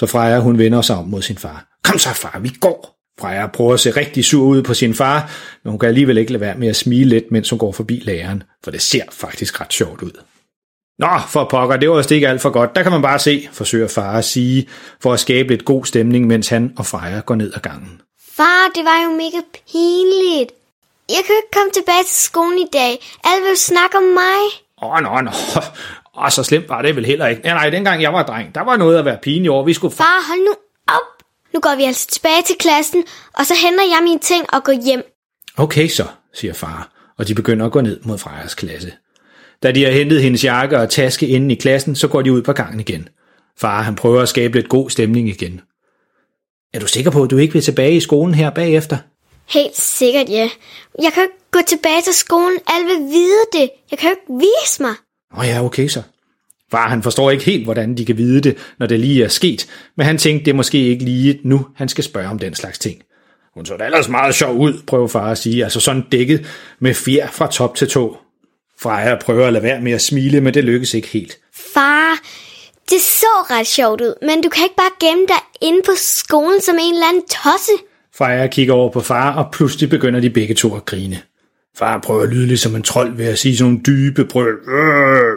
Så 0.00 0.06
Freja, 0.06 0.38
hun 0.38 0.58
vender 0.58 0.82
sig 0.82 0.96
om 0.96 1.04
mod 1.04 1.22
sin 1.22 1.38
far. 1.38 1.64
Kom 1.84 1.98
så, 1.98 2.08
far, 2.08 2.38
vi 2.38 2.52
går. 2.60 2.96
Freja 3.20 3.46
prøver 3.46 3.74
at 3.74 3.80
se 3.80 3.90
rigtig 3.90 4.24
sur 4.24 4.46
ud 4.46 4.62
på 4.62 4.74
sin 4.74 4.94
far, 4.94 5.30
men 5.64 5.70
hun 5.70 5.78
kan 5.78 5.88
alligevel 5.88 6.18
ikke 6.18 6.32
lade 6.32 6.40
være 6.40 6.54
med 6.54 6.68
at 6.68 6.76
smile 6.76 7.08
lidt, 7.08 7.24
mens 7.30 7.50
hun 7.50 7.58
går 7.58 7.72
forbi 7.72 8.02
læreren, 8.04 8.42
for 8.64 8.70
det 8.70 8.82
ser 8.82 9.02
faktisk 9.12 9.60
ret 9.60 9.72
sjovt 9.72 10.02
ud. 10.02 10.10
Nå, 10.98 11.08
for 11.28 11.44
pokker, 11.50 11.76
det 11.76 11.90
var 11.90 11.96
vist 11.96 12.10
ikke 12.10 12.28
alt 12.28 12.40
for 12.40 12.50
godt. 12.50 12.76
Der 12.76 12.82
kan 12.82 12.92
man 12.92 13.02
bare 13.02 13.18
se, 13.18 13.48
forsøger 13.52 13.88
far 13.88 14.18
at 14.18 14.24
sige, 14.24 14.68
for 15.02 15.12
at 15.12 15.20
skabe 15.20 15.48
lidt 15.48 15.64
god 15.64 15.84
stemning, 15.84 16.26
mens 16.26 16.48
han 16.48 16.72
og 16.76 16.86
Freja 16.86 17.20
går 17.20 17.34
ned 17.34 17.52
ad 17.54 17.60
gangen. 17.60 18.00
Far, 18.36 18.70
det 18.74 18.84
var 18.84 19.04
jo 19.04 19.10
mega 19.10 19.40
pinligt. 19.52 20.52
Jeg 21.08 21.22
kan 21.26 21.34
ikke 21.40 21.52
komme 21.52 21.70
tilbage 21.74 22.04
til 22.04 22.16
skolen 22.16 22.58
i 22.58 22.68
dag. 22.72 22.92
Alle 23.24 23.46
vil 23.48 23.56
snakke 23.56 23.96
om 23.96 24.02
mig. 24.02 24.42
Åh, 24.82 24.92
oh, 24.92 25.00
nå, 25.00 25.20
nå. 25.20 25.30
Åh, 26.24 26.30
så 26.30 26.42
slemt 26.42 26.68
var 26.68 26.82
det 26.82 26.96
vel 26.96 27.04
heller 27.04 27.26
ikke. 27.26 27.42
Nej, 27.42 27.54
nej, 27.54 27.70
dengang 27.70 28.02
jeg 28.02 28.12
var 28.12 28.22
dreng, 28.22 28.54
der 28.54 28.60
var 28.60 28.76
noget 28.76 28.98
at 28.98 29.04
være 29.04 29.18
pinlig 29.22 29.50
over. 29.50 29.64
Vi 29.64 29.74
skulle... 29.74 29.94
Far, 29.94 30.28
hold 30.28 30.40
nu 30.40 30.54
op. 30.88 31.24
Nu 31.54 31.60
går 31.60 31.76
vi 31.76 31.84
altså 31.84 32.06
tilbage 32.06 32.42
til 32.46 32.56
klassen, 32.58 33.04
og 33.34 33.46
så 33.46 33.54
henter 33.62 33.84
jeg 33.84 34.00
mine 34.02 34.18
ting 34.18 34.54
og 34.54 34.64
går 34.64 34.84
hjem. 34.84 35.02
Okay 35.56 35.88
så, 35.88 36.06
siger 36.34 36.52
far, 36.54 36.90
og 37.18 37.28
de 37.28 37.34
begynder 37.34 37.66
at 37.66 37.72
gå 37.72 37.80
ned 37.80 38.00
mod 38.02 38.18
Frejas 38.18 38.54
klasse. 38.54 38.92
Da 39.62 39.72
de 39.72 39.84
har 39.84 39.90
hentet 39.90 40.22
hendes 40.22 40.44
jakke 40.44 40.78
og 40.78 40.90
taske 40.90 41.26
inde 41.26 41.54
i 41.54 41.58
klassen, 41.58 41.96
så 41.96 42.08
går 42.08 42.22
de 42.22 42.32
ud 42.32 42.42
på 42.42 42.52
gangen 42.52 42.80
igen. 42.80 43.08
Far, 43.58 43.82
han 43.82 43.94
prøver 43.94 44.22
at 44.22 44.28
skabe 44.28 44.54
lidt 44.58 44.68
god 44.68 44.90
stemning 44.90 45.28
igen. 45.28 45.60
Er 46.74 46.80
du 46.80 46.86
sikker 46.86 47.10
på, 47.10 47.22
at 47.22 47.30
du 47.30 47.36
ikke 47.36 47.52
vil 47.52 47.62
tilbage 47.62 47.96
i 47.96 48.00
skolen 48.00 48.34
her 48.34 48.50
bagefter? 48.50 48.96
Helt 49.48 49.76
sikkert, 49.76 50.28
ja. 50.28 50.50
Jeg 51.02 51.12
kan 51.12 51.22
ikke 51.22 51.34
gå 51.50 51.58
tilbage 51.66 52.02
til 52.02 52.14
skolen. 52.14 52.58
Alle 52.66 52.86
vil 52.86 53.12
vide 53.12 53.44
det. 53.52 53.70
Jeg 53.90 53.98
kan 53.98 54.10
ikke 54.10 54.44
vise 54.46 54.82
mig. 54.82 54.94
Nå 55.36 55.42
ja, 55.42 55.64
okay 55.64 55.88
så. 55.88 56.02
Far, 56.70 56.88
han 56.88 57.02
forstår 57.02 57.30
ikke 57.30 57.44
helt, 57.44 57.64
hvordan 57.64 57.96
de 57.96 58.04
kan 58.04 58.16
vide 58.16 58.40
det, 58.40 58.56
når 58.78 58.86
det 58.86 59.00
lige 59.00 59.24
er 59.24 59.28
sket, 59.28 59.66
men 59.96 60.06
han 60.06 60.18
tænkte, 60.18 60.44
det 60.44 60.50
er 60.50 60.56
måske 60.56 60.78
ikke 60.78 61.04
lige 61.04 61.40
nu, 61.44 61.66
han 61.76 61.88
skal 61.88 62.04
spørge 62.04 62.28
om 62.28 62.38
den 62.38 62.54
slags 62.54 62.78
ting. 62.78 63.02
Hun 63.54 63.66
så 63.66 63.76
da 63.76 63.84
ellers 63.84 64.08
meget 64.08 64.34
sjov 64.34 64.56
ud, 64.56 64.82
prøver 64.86 65.08
far 65.08 65.30
at 65.30 65.38
sige, 65.38 65.64
altså 65.64 65.80
sådan 65.80 66.04
dækket 66.12 66.46
med 66.78 66.94
fjer 66.94 67.28
fra 67.30 67.46
top 67.46 67.76
til 67.76 67.88
tå. 67.88 68.16
Freja 68.80 69.16
prøver 69.20 69.46
at 69.46 69.52
lade 69.52 69.64
være 69.64 69.80
med 69.80 69.92
at 69.92 70.02
smile, 70.02 70.40
men 70.40 70.54
det 70.54 70.64
lykkes 70.64 70.94
ikke 70.94 71.08
helt. 71.08 71.38
Far, 71.74 72.18
det 72.90 73.00
så 73.00 73.26
ret 73.50 73.66
sjovt 73.66 74.00
ud, 74.00 74.14
men 74.22 74.42
du 74.42 74.48
kan 74.48 74.62
ikke 74.64 74.76
bare 74.76 75.10
gemme 75.10 75.26
dig 75.28 75.68
inde 75.68 75.80
på 75.86 75.92
skolen 75.96 76.60
som 76.60 76.76
en 76.80 76.94
eller 76.94 77.08
anden 77.08 77.22
tosse. 77.22 77.72
Freja 78.14 78.46
kigger 78.46 78.74
over 78.74 78.90
på 78.90 79.00
far, 79.00 79.34
og 79.44 79.52
pludselig 79.52 79.90
begynder 79.90 80.20
de 80.20 80.30
begge 80.30 80.54
to 80.54 80.76
at 80.76 80.84
grine. 80.84 81.22
Far 81.76 81.98
prøver 81.98 82.22
at 82.22 82.28
lyde 82.28 82.46
ligesom 82.46 82.76
en 82.76 82.82
trold 82.82 83.16
ved 83.16 83.26
at 83.26 83.38
sige 83.38 83.56
sådan 83.56 83.72
nogle 83.72 83.82
dybe 83.86 84.24
brøl. 84.24 84.54
Øh, 84.68 85.32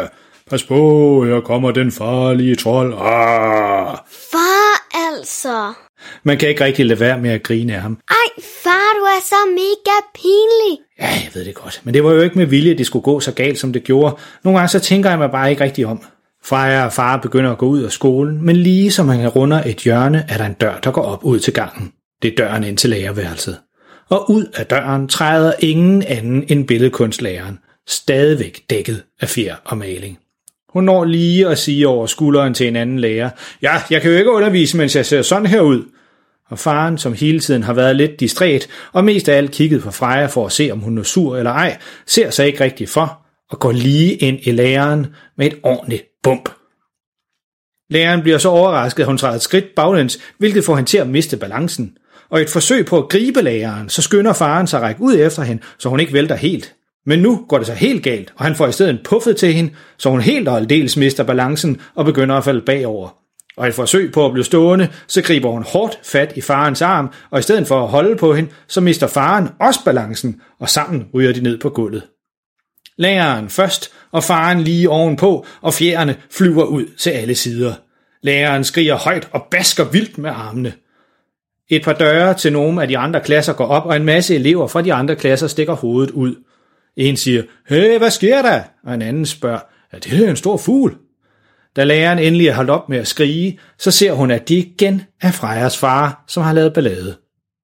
øh. 0.00 0.08
Pas 0.50 0.64
på, 0.64 1.24
her 1.24 1.40
kommer 1.40 1.70
den 1.70 1.92
farlige 1.92 2.56
trold. 2.56 2.92
Ah. 2.92 3.96
Far 4.30 4.88
altså. 5.08 5.72
Man 6.22 6.38
kan 6.38 6.48
ikke 6.48 6.64
rigtig 6.64 6.86
lade 6.86 7.00
være 7.00 7.18
med 7.18 7.30
at 7.30 7.42
grine 7.42 7.74
af 7.74 7.80
ham. 7.80 7.98
Ej, 8.10 8.42
far, 8.64 8.94
du 8.98 9.04
er 9.04 9.20
så 9.24 9.36
mega 9.50 9.96
pinlig. 10.14 10.78
Ja, 11.00 11.06
jeg 11.06 11.30
ved 11.34 11.44
det 11.44 11.54
godt. 11.54 11.80
Men 11.84 11.94
det 11.94 12.04
var 12.04 12.12
jo 12.12 12.20
ikke 12.20 12.38
med 12.38 12.46
vilje, 12.46 12.72
at 12.72 12.78
det 12.78 12.86
skulle 12.86 13.02
gå 13.02 13.20
så 13.20 13.32
galt, 13.32 13.58
som 13.58 13.72
det 13.72 13.84
gjorde. 13.84 14.16
Nogle 14.44 14.58
gange 14.58 14.68
så 14.68 14.80
tænker 14.80 15.10
jeg 15.10 15.18
mig 15.18 15.30
bare 15.30 15.50
ikke 15.50 15.64
rigtig 15.64 15.86
om. 15.86 16.02
Freja 16.44 16.84
og 16.84 16.92
far 16.92 17.16
begynder 17.16 17.52
at 17.52 17.58
gå 17.58 17.66
ud 17.66 17.82
af 17.82 17.92
skolen, 17.92 18.46
men 18.46 18.56
lige 18.56 18.90
som 18.90 19.08
han 19.08 19.28
runder 19.28 19.62
et 19.64 19.76
hjørne, 19.76 20.24
er 20.28 20.36
der 20.36 20.46
en 20.46 20.52
dør, 20.52 20.78
der 20.78 20.90
går 20.90 21.02
op 21.02 21.24
ud 21.24 21.38
til 21.38 21.52
gangen. 21.52 21.92
Det 22.22 22.32
er 22.32 22.36
døren 22.36 22.64
ind 22.64 22.78
til 22.78 22.90
lærerværelset. 22.90 23.58
Og 24.08 24.30
ud 24.30 24.44
af 24.54 24.66
døren 24.66 25.08
træder 25.08 25.52
ingen 25.58 26.02
anden 26.02 26.44
end 26.48 26.66
billedkunstlæreren, 26.66 27.58
stadigvæk 27.86 28.62
dækket 28.70 29.02
af 29.20 29.28
fjer 29.28 29.56
og 29.64 29.78
maling. 29.78 30.18
Hun 30.68 30.84
når 30.84 31.04
lige 31.04 31.48
at 31.48 31.58
sige 31.58 31.88
over 31.88 32.06
skulderen 32.06 32.54
til 32.54 32.68
en 32.68 32.76
anden 32.76 32.98
lærer, 32.98 33.30
ja, 33.62 33.82
jeg 33.90 34.02
kan 34.02 34.10
jo 34.10 34.16
ikke 34.16 34.30
undervise, 34.30 34.76
mens 34.76 34.96
jeg 34.96 35.06
ser 35.06 35.22
sådan 35.22 35.46
her 35.46 35.60
ud. 35.60 35.82
Og 36.50 36.58
faren, 36.58 36.98
som 36.98 37.12
hele 37.12 37.40
tiden 37.40 37.62
har 37.62 37.72
været 37.72 37.96
lidt 37.96 38.20
distræt, 38.20 38.68
og 38.92 39.04
mest 39.04 39.28
af 39.28 39.36
alt 39.36 39.50
kigget 39.50 39.82
på 39.82 39.90
Freja 39.90 40.26
for 40.26 40.46
at 40.46 40.52
se, 40.52 40.70
om 40.72 40.78
hun 40.78 40.98
er 40.98 41.02
sur 41.02 41.36
eller 41.36 41.50
ej, 41.50 41.78
ser 42.06 42.30
sig 42.30 42.46
ikke 42.46 42.64
rigtig 42.64 42.88
for, 42.88 43.26
og 43.50 43.58
går 43.58 43.72
lige 43.72 44.14
ind 44.14 44.38
i 44.42 44.50
læreren 44.50 45.06
med 45.36 45.46
et 45.46 45.58
ordentligt 45.62 46.04
bump. 46.22 46.48
Læreren 47.90 48.22
bliver 48.22 48.38
så 48.38 48.48
overrasket, 48.48 49.02
at 49.02 49.06
hun 49.06 49.18
træder 49.18 49.34
et 49.34 49.42
skridt 49.42 49.74
baglæns, 49.76 50.18
hvilket 50.38 50.64
får 50.64 50.76
hende 50.76 50.90
til 50.90 50.98
at 50.98 51.08
miste 51.08 51.36
balancen. 51.36 51.96
Og 52.30 52.40
et 52.40 52.50
forsøg 52.50 52.86
på 52.86 52.98
at 52.98 53.08
gribe 53.08 53.42
læreren, 53.42 53.88
så 53.88 54.02
skynder 54.02 54.32
faren 54.32 54.66
sig 54.66 54.78
at 54.78 54.82
række 54.82 55.00
ud 55.00 55.14
efter 55.18 55.42
hende, 55.42 55.62
så 55.78 55.88
hun 55.88 56.00
ikke 56.00 56.12
vælter 56.12 56.34
helt. 56.34 56.74
Men 57.06 57.18
nu 57.18 57.44
går 57.48 57.58
det 57.58 57.66
så 57.66 57.72
helt 57.72 58.02
galt, 58.02 58.32
og 58.36 58.44
han 58.44 58.54
får 58.54 58.66
i 58.66 58.72
stedet 58.72 59.00
puffet 59.04 59.36
til 59.36 59.54
hende, 59.54 59.70
så 59.98 60.10
hun 60.10 60.20
helt 60.20 60.48
og 60.48 60.56
aldeles 60.56 60.96
mister 60.96 61.24
balancen 61.24 61.80
og 61.94 62.04
begynder 62.04 62.34
at 62.34 62.44
falde 62.44 62.62
bagover. 62.66 63.08
Og 63.56 63.68
et 63.68 63.74
forsøg 63.74 64.12
på 64.12 64.26
at 64.26 64.32
blive 64.32 64.44
stående, 64.44 64.88
så 65.06 65.22
griber 65.22 65.50
hun 65.50 65.62
hårdt 65.62 65.98
fat 66.04 66.32
i 66.36 66.40
farens 66.40 66.82
arm, 66.82 67.10
og 67.30 67.38
i 67.38 67.42
stedet 67.42 67.66
for 67.66 67.82
at 67.82 67.88
holde 67.88 68.16
på 68.16 68.34
hende, 68.34 68.50
så 68.68 68.80
mister 68.80 69.06
faren 69.06 69.48
også 69.60 69.84
balancen, 69.84 70.40
og 70.60 70.68
sammen 70.68 71.06
ryger 71.14 71.32
de 71.32 71.40
ned 71.40 71.58
på 71.58 71.70
gulvet. 71.70 72.02
Læreren 72.96 73.48
først, 73.48 73.90
og 74.12 74.24
faren 74.24 74.60
lige 74.60 74.90
ovenpå, 74.90 75.46
og 75.60 75.74
fjerne 75.74 76.16
flyver 76.30 76.64
ud 76.64 76.84
til 76.98 77.10
alle 77.10 77.34
sider. 77.34 77.74
Læreren 78.22 78.64
skriger 78.64 78.94
højt 78.96 79.28
og 79.32 79.46
basker 79.50 79.84
vildt 79.84 80.18
med 80.18 80.30
armene. 80.30 80.72
Et 81.70 81.84
par 81.84 81.92
døre 81.92 82.34
til 82.34 82.52
nogle 82.52 82.82
af 82.82 82.88
de 82.88 82.98
andre 82.98 83.20
klasser 83.20 83.52
går 83.52 83.66
op, 83.66 83.86
og 83.86 83.96
en 83.96 84.04
masse 84.04 84.34
elever 84.34 84.66
fra 84.66 84.82
de 84.82 84.94
andre 84.94 85.16
klasser 85.16 85.46
stikker 85.46 85.74
hovedet 85.74 86.10
ud. 86.10 86.34
En 86.96 87.16
siger, 87.16 87.42
hey, 87.68 87.98
hvad 87.98 88.10
sker 88.10 88.42
der? 88.42 88.62
Og 88.86 88.94
en 88.94 89.02
anden 89.02 89.26
spørger, 89.26 89.58
er 89.92 89.98
det 89.98 90.28
en 90.28 90.36
stor 90.36 90.56
fugl? 90.56 90.96
Da 91.76 91.84
læreren 91.84 92.18
endelig 92.18 92.48
er 92.48 92.54
holdt 92.54 92.70
op 92.70 92.88
med 92.88 92.98
at 92.98 93.08
skrige, 93.08 93.58
så 93.78 93.90
ser 93.90 94.12
hun, 94.12 94.30
at 94.30 94.48
det 94.48 94.54
igen 94.54 95.02
er 95.22 95.30
Frejas 95.30 95.78
far, 95.78 96.24
som 96.26 96.42
har 96.42 96.52
lavet 96.52 96.72
ballade. 96.72 97.16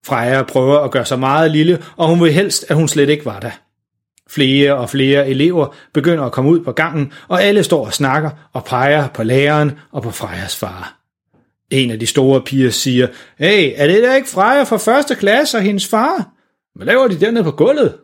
Freja 0.07 0.43
prøver 0.43 0.79
at 0.79 0.91
gøre 0.91 1.05
sig 1.05 1.19
meget 1.19 1.51
lille, 1.51 1.83
og 1.97 2.09
hun 2.09 2.23
vil 2.23 2.33
helst, 2.33 2.65
at 2.69 2.77
hun 2.77 2.89
slet 2.89 3.09
ikke 3.09 3.25
var 3.25 3.41
der. 3.41 3.51
Flere 4.31 4.75
og 4.75 4.91
flere 4.91 5.29
elever 5.29 5.75
begynder 5.95 6.25
at 6.25 6.33
komme 6.33 6.51
ud 6.51 6.61
på 6.61 6.73
gangen, 6.73 7.13
og 7.29 7.43
alle 7.43 7.63
står 7.63 7.87
og 7.87 7.93
snakker 7.93 8.31
og 8.53 8.65
peger 8.65 9.09
på 9.09 9.23
læreren 9.23 9.73
og 9.93 10.03
på 10.03 10.11
Frejas 10.11 10.57
far. 10.57 11.04
En 11.71 11.91
af 11.91 12.01
de 12.01 12.07
store 12.07 12.43
piger 12.43 12.71
siger, 12.71 13.07
Hey, 13.39 13.73
er 13.77 13.87
det 13.87 14.03
der 14.03 14.15
ikke 14.15 14.29
Freja 14.29 14.63
fra 14.63 14.77
første 14.77 15.15
klasse 15.15 15.57
og 15.57 15.63
hendes 15.63 15.87
far? 15.87 16.29
Hvad 16.75 16.87
laver 16.87 17.09
de 17.09 17.21
dernede 17.21 17.45
på 17.45 17.51
gulvet? 17.51 17.95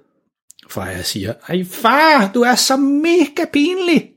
Freja 0.71 1.03
siger, 1.03 1.33
Ej 1.49 1.65
far, 1.65 2.31
du 2.35 2.41
er 2.41 2.55
så 2.55 2.77
mega 2.77 3.45
pinlig. 3.53 4.11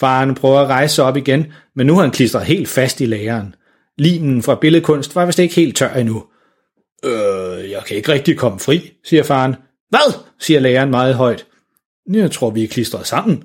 Faren 0.00 0.34
prøver 0.34 0.60
at 0.60 0.68
rejse 0.68 0.94
sig 0.94 1.04
op 1.04 1.16
igen, 1.16 1.46
men 1.76 1.86
nu 1.86 1.94
har 1.94 2.02
han 2.02 2.10
klistret 2.10 2.44
helt 2.44 2.68
fast 2.68 3.00
i 3.00 3.06
læreren. 3.06 3.54
Limen 3.98 4.42
fra 4.42 4.54
billedkunst 4.54 5.14
var 5.14 5.26
vist 5.26 5.38
ikke 5.38 5.54
helt 5.54 5.76
tør 5.76 5.94
endnu. 5.94 6.24
Øh, 7.04 7.70
jeg 7.70 7.84
kan 7.86 7.96
ikke 7.96 8.12
rigtig 8.12 8.38
komme 8.38 8.58
fri, 8.58 8.92
siger 9.04 9.22
faren. 9.22 9.56
Hvad? 9.88 10.14
siger 10.40 10.60
læreren 10.60 10.90
meget 10.90 11.14
højt. 11.14 11.46
Jeg 12.12 12.30
tror, 12.30 12.50
vi 12.50 12.64
er 12.64 12.68
klistret 12.68 13.06
sammen. 13.06 13.44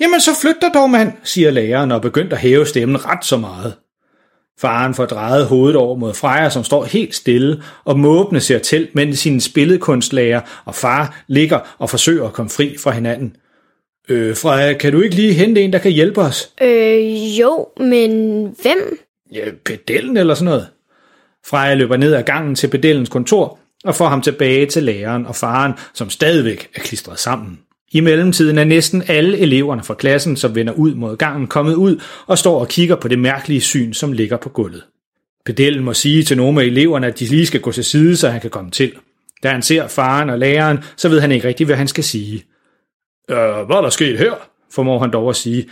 Jamen 0.00 0.20
så 0.20 0.30
flyt 0.40 0.56
dig 0.60 0.70
dog, 0.74 0.90
mand, 0.90 1.12
siger 1.24 1.50
læreren 1.50 1.92
og 1.92 2.02
begyndte 2.02 2.36
at 2.36 2.42
hæve 2.42 2.66
stemmen 2.66 3.04
ret 3.06 3.24
så 3.24 3.36
meget. 3.36 3.74
Faren 4.60 4.94
får 4.94 5.06
drejet 5.06 5.46
hovedet 5.46 5.76
over 5.76 5.96
mod 5.96 6.14
Freja, 6.14 6.50
som 6.50 6.64
står 6.64 6.84
helt 6.84 7.14
stille 7.14 7.62
og 7.84 7.98
måbende 7.98 8.40
ser 8.40 8.58
til, 8.58 8.88
mens 8.94 9.18
sin 9.18 9.40
billedkunstlærer 9.54 10.40
og 10.64 10.74
far 10.74 11.22
ligger 11.26 11.58
og 11.78 11.90
forsøger 11.90 12.26
at 12.26 12.32
komme 12.32 12.50
fri 12.50 12.76
fra 12.78 12.90
hinanden. 12.90 13.36
Øh, 14.08 14.36
Freja, 14.36 14.72
kan 14.72 14.92
du 14.92 15.00
ikke 15.00 15.16
lige 15.16 15.32
hente 15.32 15.60
en, 15.62 15.72
der 15.72 15.78
kan 15.78 15.92
hjælpe 15.92 16.20
os? 16.20 16.50
Øh, 16.62 17.40
jo, 17.40 17.68
men 17.76 18.42
hvem? 18.62 18.98
Ja, 19.32 19.44
pedellen 19.64 20.16
eller 20.16 20.34
sådan 20.34 20.44
noget. 20.44 20.66
Freja 21.46 21.74
løber 21.74 21.96
ned 21.96 22.14
ad 22.14 22.22
gangen 22.22 22.54
til 22.54 22.68
pedellens 22.68 23.08
kontor 23.08 23.58
og 23.84 23.94
får 23.94 24.08
ham 24.08 24.22
tilbage 24.22 24.66
til 24.66 24.82
læreren 24.82 25.26
og 25.26 25.36
faren, 25.36 25.72
som 25.94 26.10
stadigvæk 26.10 26.68
er 26.74 26.80
klistret 26.80 27.18
sammen. 27.18 27.58
I 27.92 28.00
mellemtiden 28.00 28.58
er 28.58 28.64
næsten 28.64 29.02
alle 29.08 29.38
eleverne 29.38 29.82
fra 29.82 29.94
klassen, 29.94 30.36
som 30.36 30.54
vender 30.54 30.72
ud 30.72 30.94
mod 30.94 31.16
gangen, 31.16 31.46
kommet 31.46 31.74
ud 31.74 32.02
og 32.26 32.38
står 32.38 32.60
og 32.60 32.68
kigger 32.68 32.96
på 32.96 33.08
det 33.08 33.18
mærkelige 33.18 33.60
syn, 33.60 33.92
som 33.92 34.12
ligger 34.12 34.36
på 34.36 34.48
gulvet. 34.48 34.84
Pedellen 35.44 35.84
må 35.84 35.94
sige 35.94 36.22
til 36.22 36.36
nogle 36.36 36.60
af 36.60 36.64
eleverne, 36.64 37.06
at 37.06 37.18
de 37.18 37.24
lige 37.24 37.46
skal 37.46 37.60
gå 37.60 37.72
til 37.72 37.84
side, 37.84 38.16
så 38.16 38.28
han 38.28 38.40
kan 38.40 38.50
komme 38.50 38.70
til. 38.70 38.92
Da 39.42 39.48
han 39.48 39.62
ser 39.62 39.88
faren 39.88 40.30
og 40.30 40.38
læreren, 40.38 40.78
så 40.96 41.08
ved 41.08 41.20
han 41.20 41.32
ikke 41.32 41.48
rigtigt, 41.48 41.68
hvad 41.68 41.76
han 41.76 41.88
skal 41.88 42.04
sige. 42.04 42.44
Øh, 43.30 43.36
hvad 43.36 43.76
er 43.76 43.80
der 43.80 43.90
sket 43.90 44.18
her? 44.18 44.50
formår 44.72 44.98
han 44.98 45.12
dog 45.12 45.28
at 45.28 45.36
sige. 45.36 45.68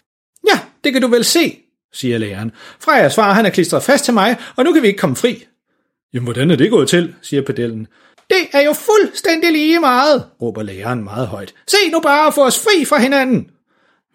Ja, 0.49 0.61
det 0.85 0.93
kan 0.93 1.03
du 1.03 1.09
vel 1.09 1.25
se, 1.25 1.59
siger 1.93 2.19
læreren. 2.19 2.53
Frejas 2.81 3.15
far, 3.15 3.33
han 3.33 3.47
er 3.47 3.51
klistret 3.51 3.83
fast 3.83 4.05
til 4.05 4.15
mig, 4.15 4.37
og 4.57 4.65
nu 4.65 4.73
kan 4.73 4.83
vi 4.83 4.87
ikke 4.87 4.99
komme 4.99 5.17
fri. 5.17 5.45
Jamen, 6.15 6.25
hvordan 6.25 6.51
er 6.51 6.57
det 6.57 6.71
gået 6.71 6.89
til, 6.89 7.15
siger 7.23 7.43
pedellen. 7.43 7.87
Det 8.31 8.49
er 8.53 8.61
jo 8.61 8.73
fuldstændig 8.73 9.53
lige 9.53 9.81
meget, 9.81 10.25
råber 10.43 10.63
læreren 10.63 11.05
meget 11.05 11.27
højt. 11.29 11.55
Se 11.69 11.77
nu 11.93 12.01
bare 12.01 12.27
at 12.27 12.35
få 12.35 12.47
os 12.47 12.59
fri 12.59 12.85
fra 12.85 12.99
hinanden. 12.99 13.51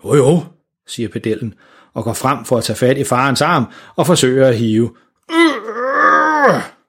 Jo 0.05 0.15
jo, 0.15 0.43
siger 0.88 1.10
pedellen, 1.10 1.53
og 1.93 2.03
går 2.03 2.13
frem 2.13 2.46
for 2.46 2.58
at 2.58 2.63
tage 2.63 2.77
fat 2.77 2.98
i 2.98 3.03
farens 3.03 3.41
arm 3.41 3.65
og 3.96 4.08
forsøger 4.08 4.48
at 4.48 4.58
hive. 4.58 4.96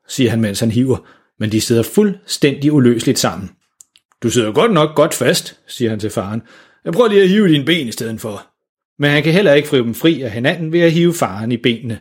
siger 0.08 0.30
han, 0.30 0.40
mens 0.40 0.60
han 0.60 0.70
hiver, 0.70 0.96
men 1.40 1.52
de 1.52 1.60
sidder 1.60 1.82
fuldstændig 1.82 2.72
uløseligt 2.72 3.18
sammen. 3.18 3.50
Du 4.22 4.30
sidder 4.30 4.52
godt 4.52 4.72
nok 4.72 4.96
godt 4.96 5.14
fast, 5.14 5.58
siger 5.66 5.90
han 5.90 6.00
til 6.00 6.10
faren. 6.10 6.42
Jeg 6.84 6.92
prøver 6.92 7.08
lige 7.08 7.22
at 7.22 7.28
hive 7.28 7.48
dine 7.48 7.64
ben 7.64 7.88
i 7.88 7.92
stedet 7.92 8.20
for. 8.20 8.46
Men 8.98 9.10
han 9.10 9.22
kan 9.22 9.32
heller 9.32 9.52
ikke 9.52 9.68
fri 9.68 9.78
dem 9.78 9.94
fri 9.94 10.22
af 10.22 10.30
hinanden 10.30 10.72
ved 10.72 10.80
at 10.80 10.92
hive 10.92 11.14
faren 11.14 11.52
i 11.52 11.56
benene. 11.56 11.98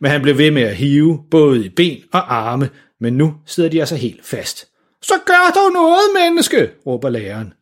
Men 0.00 0.10
han 0.10 0.22
blev 0.22 0.38
ved 0.38 0.50
med 0.50 0.62
at 0.62 0.76
hive 0.76 1.18
både 1.30 1.64
i 1.66 1.68
ben 1.68 1.98
og 2.12 2.34
arme, 2.34 2.68
men 3.00 3.12
nu 3.12 3.34
sidder 3.46 3.70
de 3.70 3.80
altså 3.80 3.96
helt 3.96 4.24
fast. 4.24 4.68
Så 5.02 5.14
gør 5.26 5.52
dog 5.54 5.72
noget, 5.72 6.00
menneske, 6.14 6.70
råber 6.86 7.08
læreren. 7.08 7.52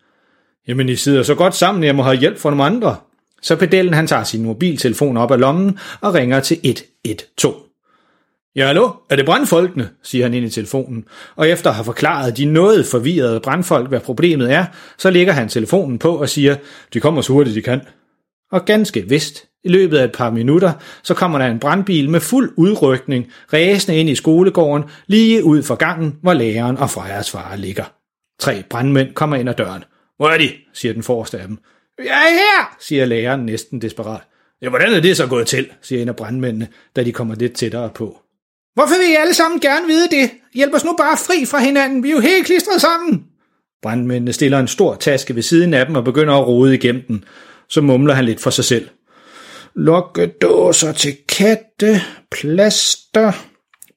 Jamen, 0.68 0.88
I 0.88 0.96
sidder 0.96 1.22
så 1.22 1.34
godt 1.34 1.54
sammen, 1.54 1.84
jeg 1.84 1.94
må 1.94 2.02
have 2.02 2.16
hjælp 2.16 2.38
fra 2.38 2.50
nogle 2.50 2.64
andre. 2.64 2.96
Så 3.42 3.56
pedellen 3.56 3.94
han 3.94 4.06
tager 4.06 4.24
sin 4.24 4.44
mobiltelefon 4.44 5.16
op 5.16 5.30
af 5.30 5.40
lommen 5.40 5.78
og 6.00 6.14
ringer 6.14 6.40
til 6.40 6.60
112. 7.04 7.54
Ja, 8.56 8.66
hallo, 8.66 8.90
er 9.10 9.16
det 9.16 9.26
brandfolkene, 9.26 9.90
siger 10.02 10.24
han 10.24 10.34
ind 10.34 10.46
i 10.46 10.50
telefonen, 10.50 11.04
og 11.36 11.48
efter 11.48 11.70
at 11.70 11.76
have 11.76 11.84
forklaret 11.84 12.36
de 12.36 12.44
noget 12.44 12.86
forvirrede 12.86 13.40
brandfolk, 13.40 13.88
hvad 13.88 14.00
problemet 14.00 14.52
er, 14.52 14.66
så 14.98 15.10
lægger 15.10 15.32
han 15.32 15.48
telefonen 15.48 15.98
på 15.98 16.16
og 16.16 16.28
siger, 16.28 16.56
de 16.94 17.00
kommer 17.00 17.22
så 17.22 17.32
hurtigt 17.32 17.56
de 17.56 17.62
kan. 17.62 17.80
Og 18.52 18.64
ganske 18.64 19.08
vist, 19.08 19.48
i 19.64 19.68
løbet 19.68 19.98
af 19.98 20.04
et 20.04 20.12
par 20.12 20.30
minutter, 20.30 20.72
så 21.02 21.14
kommer 21.14 21.38
der 21.38 21.46
en 21.46 21.58
brandbil 21.58 22.10
med 22.10 22.20
fuld 22.20 22.52
udrykning, 22.56 23.26
ræsende 23.52 23.98
ind 23.98 24.08
i 24.08 24.14
skolegården, 24.14 24.84
lige 25.06 25.44
ud 25.44 25.62
for 25.62 25.74
gangen, 25.74 26.18
hvor 26.22 26.32
læreren 26.32 26.76
og 26.76 26.90
Frejas 26.90 27.30
far 27.30 27.56
ligger. 27.56 27.84
Tre 28.40 28.62
brandmænd 28.70 29.14
kommer 29.14 29.36
ind 29.36 29.48
ad 29.48 29.54
døren. 29.54 29.84
Hvor 30.16 30.28
er 30.28 30.38
de? 30.38 30.50
siger 30.72 30.92
den 30.92 31.02
forreste 31.02 31.38
af 31.38 31.46
dem. 31.48 31.58
Jeg 31.98 32.06
er 32.06 32.30
her, 32.30 32.76
siger 32.80 33.04
læreren 33.04 33.46
næsten 33.46 33.82
desperat. 33.82 34.20
Ja, 34.62 34.68
hvordan 34.68 34.92
er 34.92 35.00
det 35.00 35.16
så 35.16 35.26
gået 35.26 35.46
til, 35.46 35.66
siger 35.82 36.02
en 36.02 36.08
af 36.08 36.16
brandmændene, 36.16 36.68
da 36.96 37.04
de 37.04 37.12
kommer 37.12 37.34
lidt 37.34 37.52
tættere 37.52 37.90
på. 37.94 38.20
Hvorfor 38.74 38.98
vil 38.98 39.12
I 39.12 39.14
alle 39.14 39.34
sammen 39.34 39.60
gerne 39.60 39.86
vide 39.86 40.08
det? 40.10 40.30
Hjælp 40.54 40.74
os 40.74 40.84
nu 40.84 40.94
bare 40.98 41.16
fri 41.16 41.46
fra 41.46 41.58
hinanden, 41.58 42.02
vi 42.02 42.08
er 42.08 42.12
jo 42.12 42.20
helt 42.20 42.46
klistret 42.46 42.80
sammen. 42.80 43.24
Brandmændene 43.82 44.32
stiller 44.32 44.58
en 44.58 44.68
stor 44.68 44.94
taske 44.94 45.34
ved 45.34 45.42
siden 45.42 45.74
af 45.74 45.86
dem 45.86 45.96
og 45.96 46.04
begynder 46.04 46.34
at 46.34 46.46
rode 46.46 46.74
igennem 46.74 47.02
den. 47.02 47.24
Så 47.68 47.80
mumler 47.80 48.14
han 48.14 48.24
lidt 48.24 48.40
for 48.40 48.50
sig 48.50 48.64
selv. 48.64 48.88
Lokkedåser 49.76 50.92
til 50.92 51.16
katte, 51.28 52.00
plaster, 52.30 53.32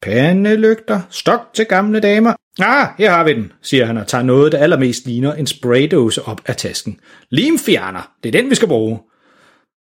pandelygter, 0.02 1.02
stok 1.10 1.42
til 1.54 1.66
gamle 1.66 2.00
damer. 2.00 2.34
Ah, 2.60 2.88
her 2.98 3.12
har 3.12 3.24
vi 3.24 3.34
den, 3.34 3.52
siger 3.62 3.86
han 3.86 3.98
og 3.98 4.08
tager 4.08 4.24
noget, 4.24 4.52
der 4.52 4.58
allermest 4.58 5.06
ligner 5.06 5.34
en 5.34 5.48
spraydåse 5.48 6.22
op 6.24 6.42
af 6.46 6.56
tasken. 6.56 7.00
Limfjerner, 7.30 8.12
det 8.24 8.36
er 8.36 8.42
den, 8.42 8.50
vi 8.50 8.56
skal 8.56 8.68
bruge. 8.68 9.00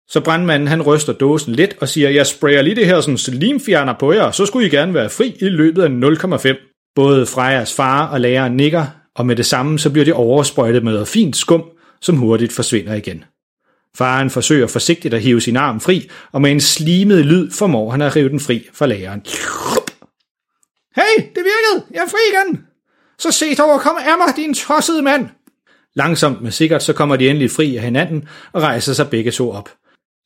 Så 0.09 0.21
brandmanden 0.21 0.69
han 0.69 0.83
ryster 0.83 1.13
dåsen 1.13 1.53
lidt 1.53 1.77
og 1.81 1.89
siger, 1.89 2.11
jeg 2.11 2.27
sprayer 2.27 2.63
lige 2.63 2.77
det 2.77 2.87
her 2.87 3.01
sådan 3.01 3.39
limfjerner 3.39 3.95
på 4.01 4.13
jer, 4.13 4.31
så 4.31 4.47
skulle 4.47 4.67
I 4.67 4.71
gerne 4.71 4.95
være 4.95 5.11
fri 5.11 5.37
i 5.41 5.49
løbet 5.49 5.83
af 5.83 5.89
0,5. 5.89 6.93
Både 6.95 7.27
Frejas 7.27 7.77
far 7.77 8.07
og 8.07 8.21
læreren 8.21 8.57
nikker, 8.57 8.87
og 9.15 9.27
med 9.27 9.37
det 9.37 9.47
samme 9.47 9.79
så 9.79 9.91
bliver 9.91 10.05
de 10.05 10.13
oversprøjtet 10.13 10.85
med 10.85 11.07
fint 11.07 11.37
skum, 11.37 11.65
som 12.01 12.17
hurtigt 12.17 12.53
forsvinder 12.53 12.95
igen. 12.95 13.25
Faren 13.97 14.31
forsøger 14.31 14.67
forsigtigt 14.67 15.15
at 15.15 15.21
hive 15.21 15.41
sin 15.41 15.57
arm 15.57 15.81
fri, 15.81 16.11
og 16.33 16.43
med 16.43 16.51
en 16.51 16.61
slimet 16.61 17.27
lyd 17.27 17.51
formår 17.51 17.91
han 17.91 18.03
at 18.03 18.17
rive 18.17 18.29
den 18.29 18.41
fri 18.41 18.69
fra 18.75 18.87
læreren. 18.87 19.21
Hey, 20.97 21.25
det 21.35 21.45
virkede! 21.45 21.87
Jeg 21.91 22.03
er 22.03 22.09
fri 22.09 22.19
igen! 22.33 22.65
Så 23.19 23.31
se 23.31 23.55
dog 23.55 23.81
kom 23.81 23.97
af 23.97 24.19
mig, 24.19 24.37
din 24.37 24.55
tossede 24.55 25.03
mand! 25.03 25.29
Langsomt 25.95 26.43
men 26.43 26.53
sikkert 26.53 26.83
så 26.83 26.93
kommer 26.93 27.17
de 27.17 27.29
endelig 27.29 27.51
fri 27.51 27.77
af 27.77 27.83
hinanden 27.83 28.29
og 28.53 28.63
rejser 28.63 28.93
sig 28.93 29.11
begge 29.11 29.31
to 29.31 29.51
op. 29.51 29.71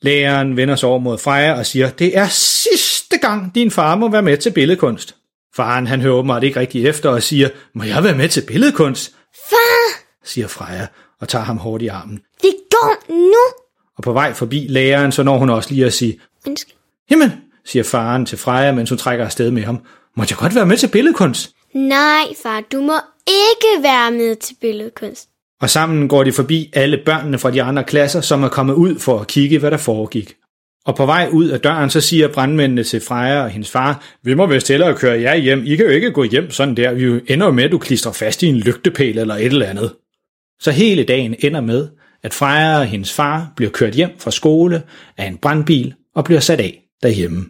Læreren 0.03 0.57
vender 0.57 0.77
sig 0.77 0.89
over 0.89 0.99
mod 0.99 1.19
Freja 1.19 1.59
og 1.59 1.67
siger, 1.67 1.91
det 1.91 2.19
er 2.19 2.29
sidste 2.29 3.19
gang, 3.19 3.55
din 3.55 3.71
far 3.71 3.95
må 3.95 4.09
være 4.09 4.23
med 4.23 4.37
til 4.37 4.53
billedkunst. 4.53 5.17
Faren 5.57 5.87
han 5.87 6.01
hører 6.01 6.15
åbenbart 6.15 6.45
ikke 6.45 6.61
rigtig 6.61 6.87
efter 6.87 7.11
og 7.11 7.23
siger, 7.23 7.49
må 7.75 7.85
jeg 7.85 8.05
være 8.05 8.15
med 8.15 8.29
til 8.29 8.45
billedkunst? 8.47 9.15
Far, 9.51 10.03
siger 10.25 10.49
Freja 10.49 10.87
og 11.21 11.29
tager 11.29 11.45
ham 11.45 11.59
hårdt 11.59 11.83
i 11.83 11.87
armen. 11.87 12.21
vi 12.43 12.49
går 12.71 13.13
nu. 13.13 13.66
Og 13.97 14.03
på 14.03 14.13
vej 14.13 14.33
forbi 14.35 14.67
læreren, 14.69 15.13
så 15.13 15.23
når 15.23 15.39
hun 15.39 15.51
også 15.51 15.71
lige 15.71 15.87
at 15.87 15.93
sige, 15.93 16.19
Ønske. 16.49 16.73
Jamen, 17.11 17.33
siger 17.65 17.83
faren 17.83 18.27
til 18.27 18.39
Freja, 18.39 18.73
mens 18.73 18.91
hun 18.91 18.99
trækker 18.99 19.25
afsted 19.25 19.51
med 19.51 19.63
ham. 19.63 19.79
Må 20.17 20.25
jeg 20.31 20.37
godt 20.39 20.55
være 20.55 20.67
med 20.67 20.77
til 20.77 20.89
billedkunst? 20.89 21.53
Nej, 21.75 22.25
far, 22.43 22.61
du 22.73 22.81
må 22.81 22.95
ikke 23.27 23.83
være 23.83 24.11
med 24.11 24.37
til 24.37 24.55
billedkunst. 24.61 25.29
Og 25.61 25.71
sammen 25.71 26.09
går 26.09 26.25
de 26.25 26.33
forbi 26.33 26.71
alle 26.73 26.99
børnene 27.07 27.39
fra 27.39 27.51
de 27.51 27.63
andre 27.63 27.85
klasser, 27.85 28.21
som 28.21 28.43
er 28.43 28.49
kommet 28.49 28.75
ud 28.75 28.99
for 28.99 29.21
at 29.21 29.27
kigge, 29.27 29.59
hvad 29.59 29.71
der 29.71 29.77
foregik. 29.77 30.35
Og 30.85 30.97
på 30.97 31.07
vej 31.07 31.29
ud 31.33 31.49
af 31.49 31.61
døren, 31.61 31.91
så 31.91 32.01
siger 32.01 32.29
brandmændene 32.29 32.85
til 32.85 33.01
Freja 33.01 33.43
og 33.43 33.51
hendes 33.51 33.71
far, 33.71 34.05
vi 34.23 34.35
må 34.35 34.47
vist 34.47 34.69
hellere 34.69 34.95
køre 34.95 35.21
jer 35.21 35.35
hjem. 35.35 35.63
I 35.65 35.77
kan 35.77 35.87
jo 35.87 35.93
ikke 35.93 36.11
gå 36.11 36.25
hjem 36.25 36.51
sådan 36.51 36.77
der. 36.77 36.93
Vi 36.93 37.21
ender 37.27 37.47
jo 37.47 37.53
med, 37.53 37.65
at 37.65 37.73
du 37.73 37.79
klistrer 37.79 38.13
fast 38.13 38.43
i 38.43 38.47
en 38.47 38.57
lygtepæl 38.57 39.19
eller 39.19 39.35
et 39.35 39.47
eller 39.47 39.67
andet. 39.67 39.93
Så 40.61 40.71
hele 40.71 41.05
dagen 41.05 41.35
ender 41.39 41.61
med, 41.61 41.89
at 42.27 42.35
Freja 42.35 42.79
og 42.79 42.87
hendes 42.87 43.13
far 43.13 43.53
bliver 43.57 43.71
kørt 43.71 43.95
hjem 43.95 44.11
fra 44.19 44.31
skole 44.31 44.83
af 45.19 45.27
en 45.27 45.37
brandbil 45.37 45.95
og 46.15 46.25
bliver 46.25 46.41
sat 46.41 46.61
af 46.61 46.83
derhjemme. 47.03 47.45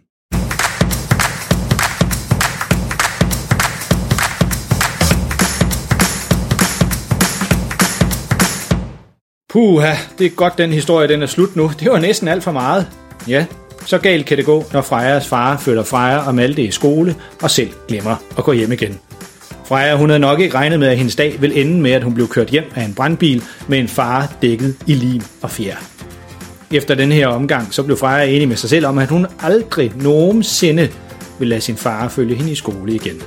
Puha, 9.49 9.95
det 10.19 10.27
er 10.27 10.31
godt, 10.31 10.59
den 10.59 10.73
historie 10.73 11.09
den 11.09 11.23
er 11.23 11.27
slut 11.27 11.57
nu. 11.57 11.71
Det 11.81 11.91
var 11.91 11.99
næsten 11.99 12.29
alt 12.29 12.43
for 12.43 12.53
meget. 12.53 12.87
Ja, 13.29 13.47
så 13.87 13.99
galt 13.99 14.27
kan 14.27 14.37
det 14.37 14.45
gå, 14.45 14.65
når 14.73 14.83
Frejas 14.83 15.29
far 15.29 15.57
følger 15.57 15.85
Freja 15.85 16.27
og 16.27 16.35
Malte 16.35 16.63
i 16.63 16.71
skole 16.71 17.17
og 17.43 17.51
selv 17.51 17.71
glemmer 17.89 18.17
at 18.39 18.45
gå 18.45 18.53
hjem 18.53 18.73
igen. 18.73 19.01
Freja 19.67 19.97
hun 19.97 20.11
havde 20.11 20.21
nok 20.21 20.41
ikke 20.41 20.55
regnet 20.55 20.81
med, 20.81 20.89
at 20.89 20.97
hendes 20.97 21.17
dag 21.17 21.41
ville 21.41 21.57
ende 21.57 21.81
med, 21.81 21.91
at 21.91 22.03
hun 22.03 22.15
blev 22.15 22.29
kørt 22.29 22.49
hjem 22.49 22.65
af 22.75 22.85
en 22.85 22.95
brandbil 22.95 23.43
med 23.69 23.79
en 23.79 23.89
far 23.89 24.33
dækket 24.43 24.77
i 24.87 24.95
lim 24.95 25.23
og 25.43 25.51
fjer. 25.51 25.77
Efter 26.73 26.95
den 26.95 27.13
her 27.13 27.27
omgang, 27.27 27.75
så 27.75 27.83
blev 27.83 27.97
Freja 27.97 28.25
enig 28.25 28.49
med 28.49 28.57
sig 28.57 28.71
selv 28.71 28.87
om, 28.87 28.99
at 28.99 29.09
hun 29.09 29.27
aldrig 29.41 29.93
nogensinde 29.97 30.89
vil 31.39 31.49
lade 31.49 31.61
sin 31.61 31.77
far 31.77 32.09
følge 32.09 32.35
hende 32.35 32.53
i 32.53 32.55
skole 32.55 32.95
igen. 32.95 33.23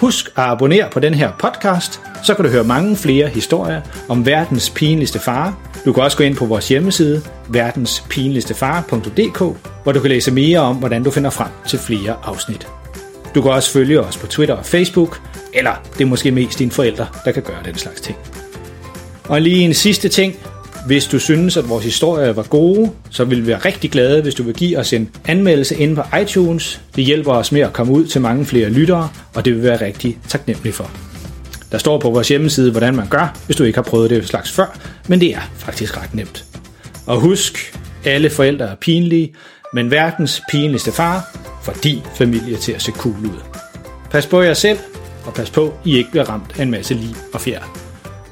Husk 0.00 0.26
at 0.26 0.44
abonnere 0.44 0.88
på 0.92 1.00
den 1.00 1.14
her 1.14 1.32
podcast, 1.38 2.00
så 2.24 2.34
kan 2.34 2.44
du 2.44 2.50
høre 2.50 2.64
mange 2.64 2.96
flere 2.96 3.28
historier 3.28 3.80
om 4.08 4.26
verdens 4.26 4.70
pinligste 4.70 5.18
far. 5.18 5.58
Du 5.84 5.92
kan 5.92 6.02
også 6.02 6.16
gå 6.16 6.24
ind 6.24 6.36
på 6.36 6.46
vores 6.46 6.68
hjemmeside, 6.68 7.22
verdenspinligstefar.dk, 7.48 9.38
hvor 9.82 9.92
du 9.92 10.00
kan 10.00 10.10
læse 10.10 10.30
mere 10.30 10.58
om, 10.58 10.76
hvordan 10.76 11.02
du 11.02 11.10
finder 11.10 11.30
frem 11.30 11.48
til 11.68 11.78
flere 11.78 12.16
afsnit. 12.24 12.66
Du 13.34 13.42
kan 13.42 13.50
også 13.50 13.70
følge 13.70 14.00
os 14.00 14.16
på 14.16 14.26
Twitter 14.26 14.54
og 14.54 14.66
Facebook, 14.66 15.20
eller 15.54 15.72
det 15.98 16.00
er 16.00 16.08
måske 16.08 16.30
mest 16.30 16.58
dine 16.58 16.70
forældre, 16.70 17.06
der 17.24 17.32
kan 17.32 17.42
gøre 17.42 17.58
den 17.64 17.74
slags 17.74 18.00
ting. 18.00 18.18
Og 19.24 19.40
lige 19.40 19.64
en 19.64 19.74
sidste 19.74 20.08
ting. 20.08 20.36
Hvis 20.86 21.06
du 21.06 21.18
synes, 21.18 21.56
at 21.56 21.68
vores 21.68 21.84
historier 21.84 22.32
var 22.32 22.42
gode, 22.42 22.90
så 23.10 23.24
vil 23.24 23.42
vi 23.42 23.46
være 23.46 23.58
rigtig 23.58 23.90
glade, 23.90 24.22
hvis 24.22 24.34
du 24.34 24.42
vil 24.42 24.54
give 24.54 24.78
os 24.78 24.92
en 24.92 25.10
anmeldelse 25.24 25.76
inde 25.76 25.96
på 25.96 26.16
iTunes. 26.22 26.80
Det 26.96 27.04
hjælper 27.04 27.32
os 27.32 27.52
med 27.52 27.60
at 27.60 27.72
komme 27.72 27.92
ud 27.92 28.06
til 28.06 28.20
mange 28.20 28.46
flere 28.46 28.68
lyttere, 28.68 29.08
og 29.34 29.44
det 29.44 29.52
vil 29.52 29.62
vi 29.62 29.68
være 29.68 29.80
rigtig 29.80 30.18
taknemmelig 30.28 30.74
for. 30.74 30.90
Der 31.72 31.78
står 31.78 31.98
på 31.98 32.10
vores 32.10 32.28
hjemmeside, 32.28 32.70
hvordan 32.70 32.96
man 32.96 33.08
gør, 33.08 33.36
hvis 33.46 33.56
du 33.56 33.64
ikke 33.64 33.76
har 33.76 33.82
prøvet 33.82 34.10
det 34.10 34.28
slags 34.28 34.50
før, 34.50 34.78
men 35.08 35.20
det 35.20 35.34
er 35.34 35.50
faktisk 35.56 35.96
ret 36.02 36.14
nemt. 36.14 36.44
Og 37.06 37.20
husk, 37.20 37.78
alle 38.04 38.30
forældre 38.30 38.66
er 38.66 38.74
pinlige, 38.74 39.34
men 39.74 39.90
verdens 39.90 40.42
pinligste 40.50 40.92
far 40.92 41.36
for 41.62 41.72
din 41.72 42.02
familie 42.14 42.56
til 42.56 42.72
at 42.72 42.82
se 42.82 42.92
cool 42.92 43.16
ud. 43.16 43.42
Pas 44.10 44.26
på 44.26 44.40
jer 44.40 44.54
selv, 44.54 44.78
og 45.26 45.34
pas 45.34 45.50
på, 45.50 45.74
I 45.84 45.96
ikke 45.96 46.10
bliver 46.10 46.24
ramt 46.24 46.58
af 46.58 46.62
en 46.62 46.70
masse 46.70 46.94
liv 46.94 47.14
og 47.34 47.40
fjer. 47.40 47.60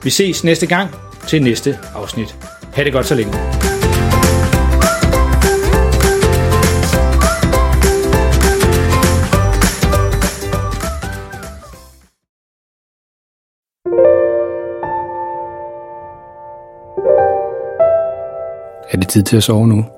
Vi 0.02 0.10
ses 0.10 0.44
næste 0.44 0.66
gang 0.66 0.90
til 1.28 1.42
næste 1.42 1.78
afsnit. 1.94 2.36
Ha' 2.74 2.84
det 2.84 2.92
godt 2.92 3.06
så 3.06 3.14
længe. 3.14 3.32
Er 18.90 18.96
det 18.96 19.08
tid 19.08 19.22
til 19.22 19.36
at 19.36 19.42
sove 19.42 19.68
nu? 19.68 19.97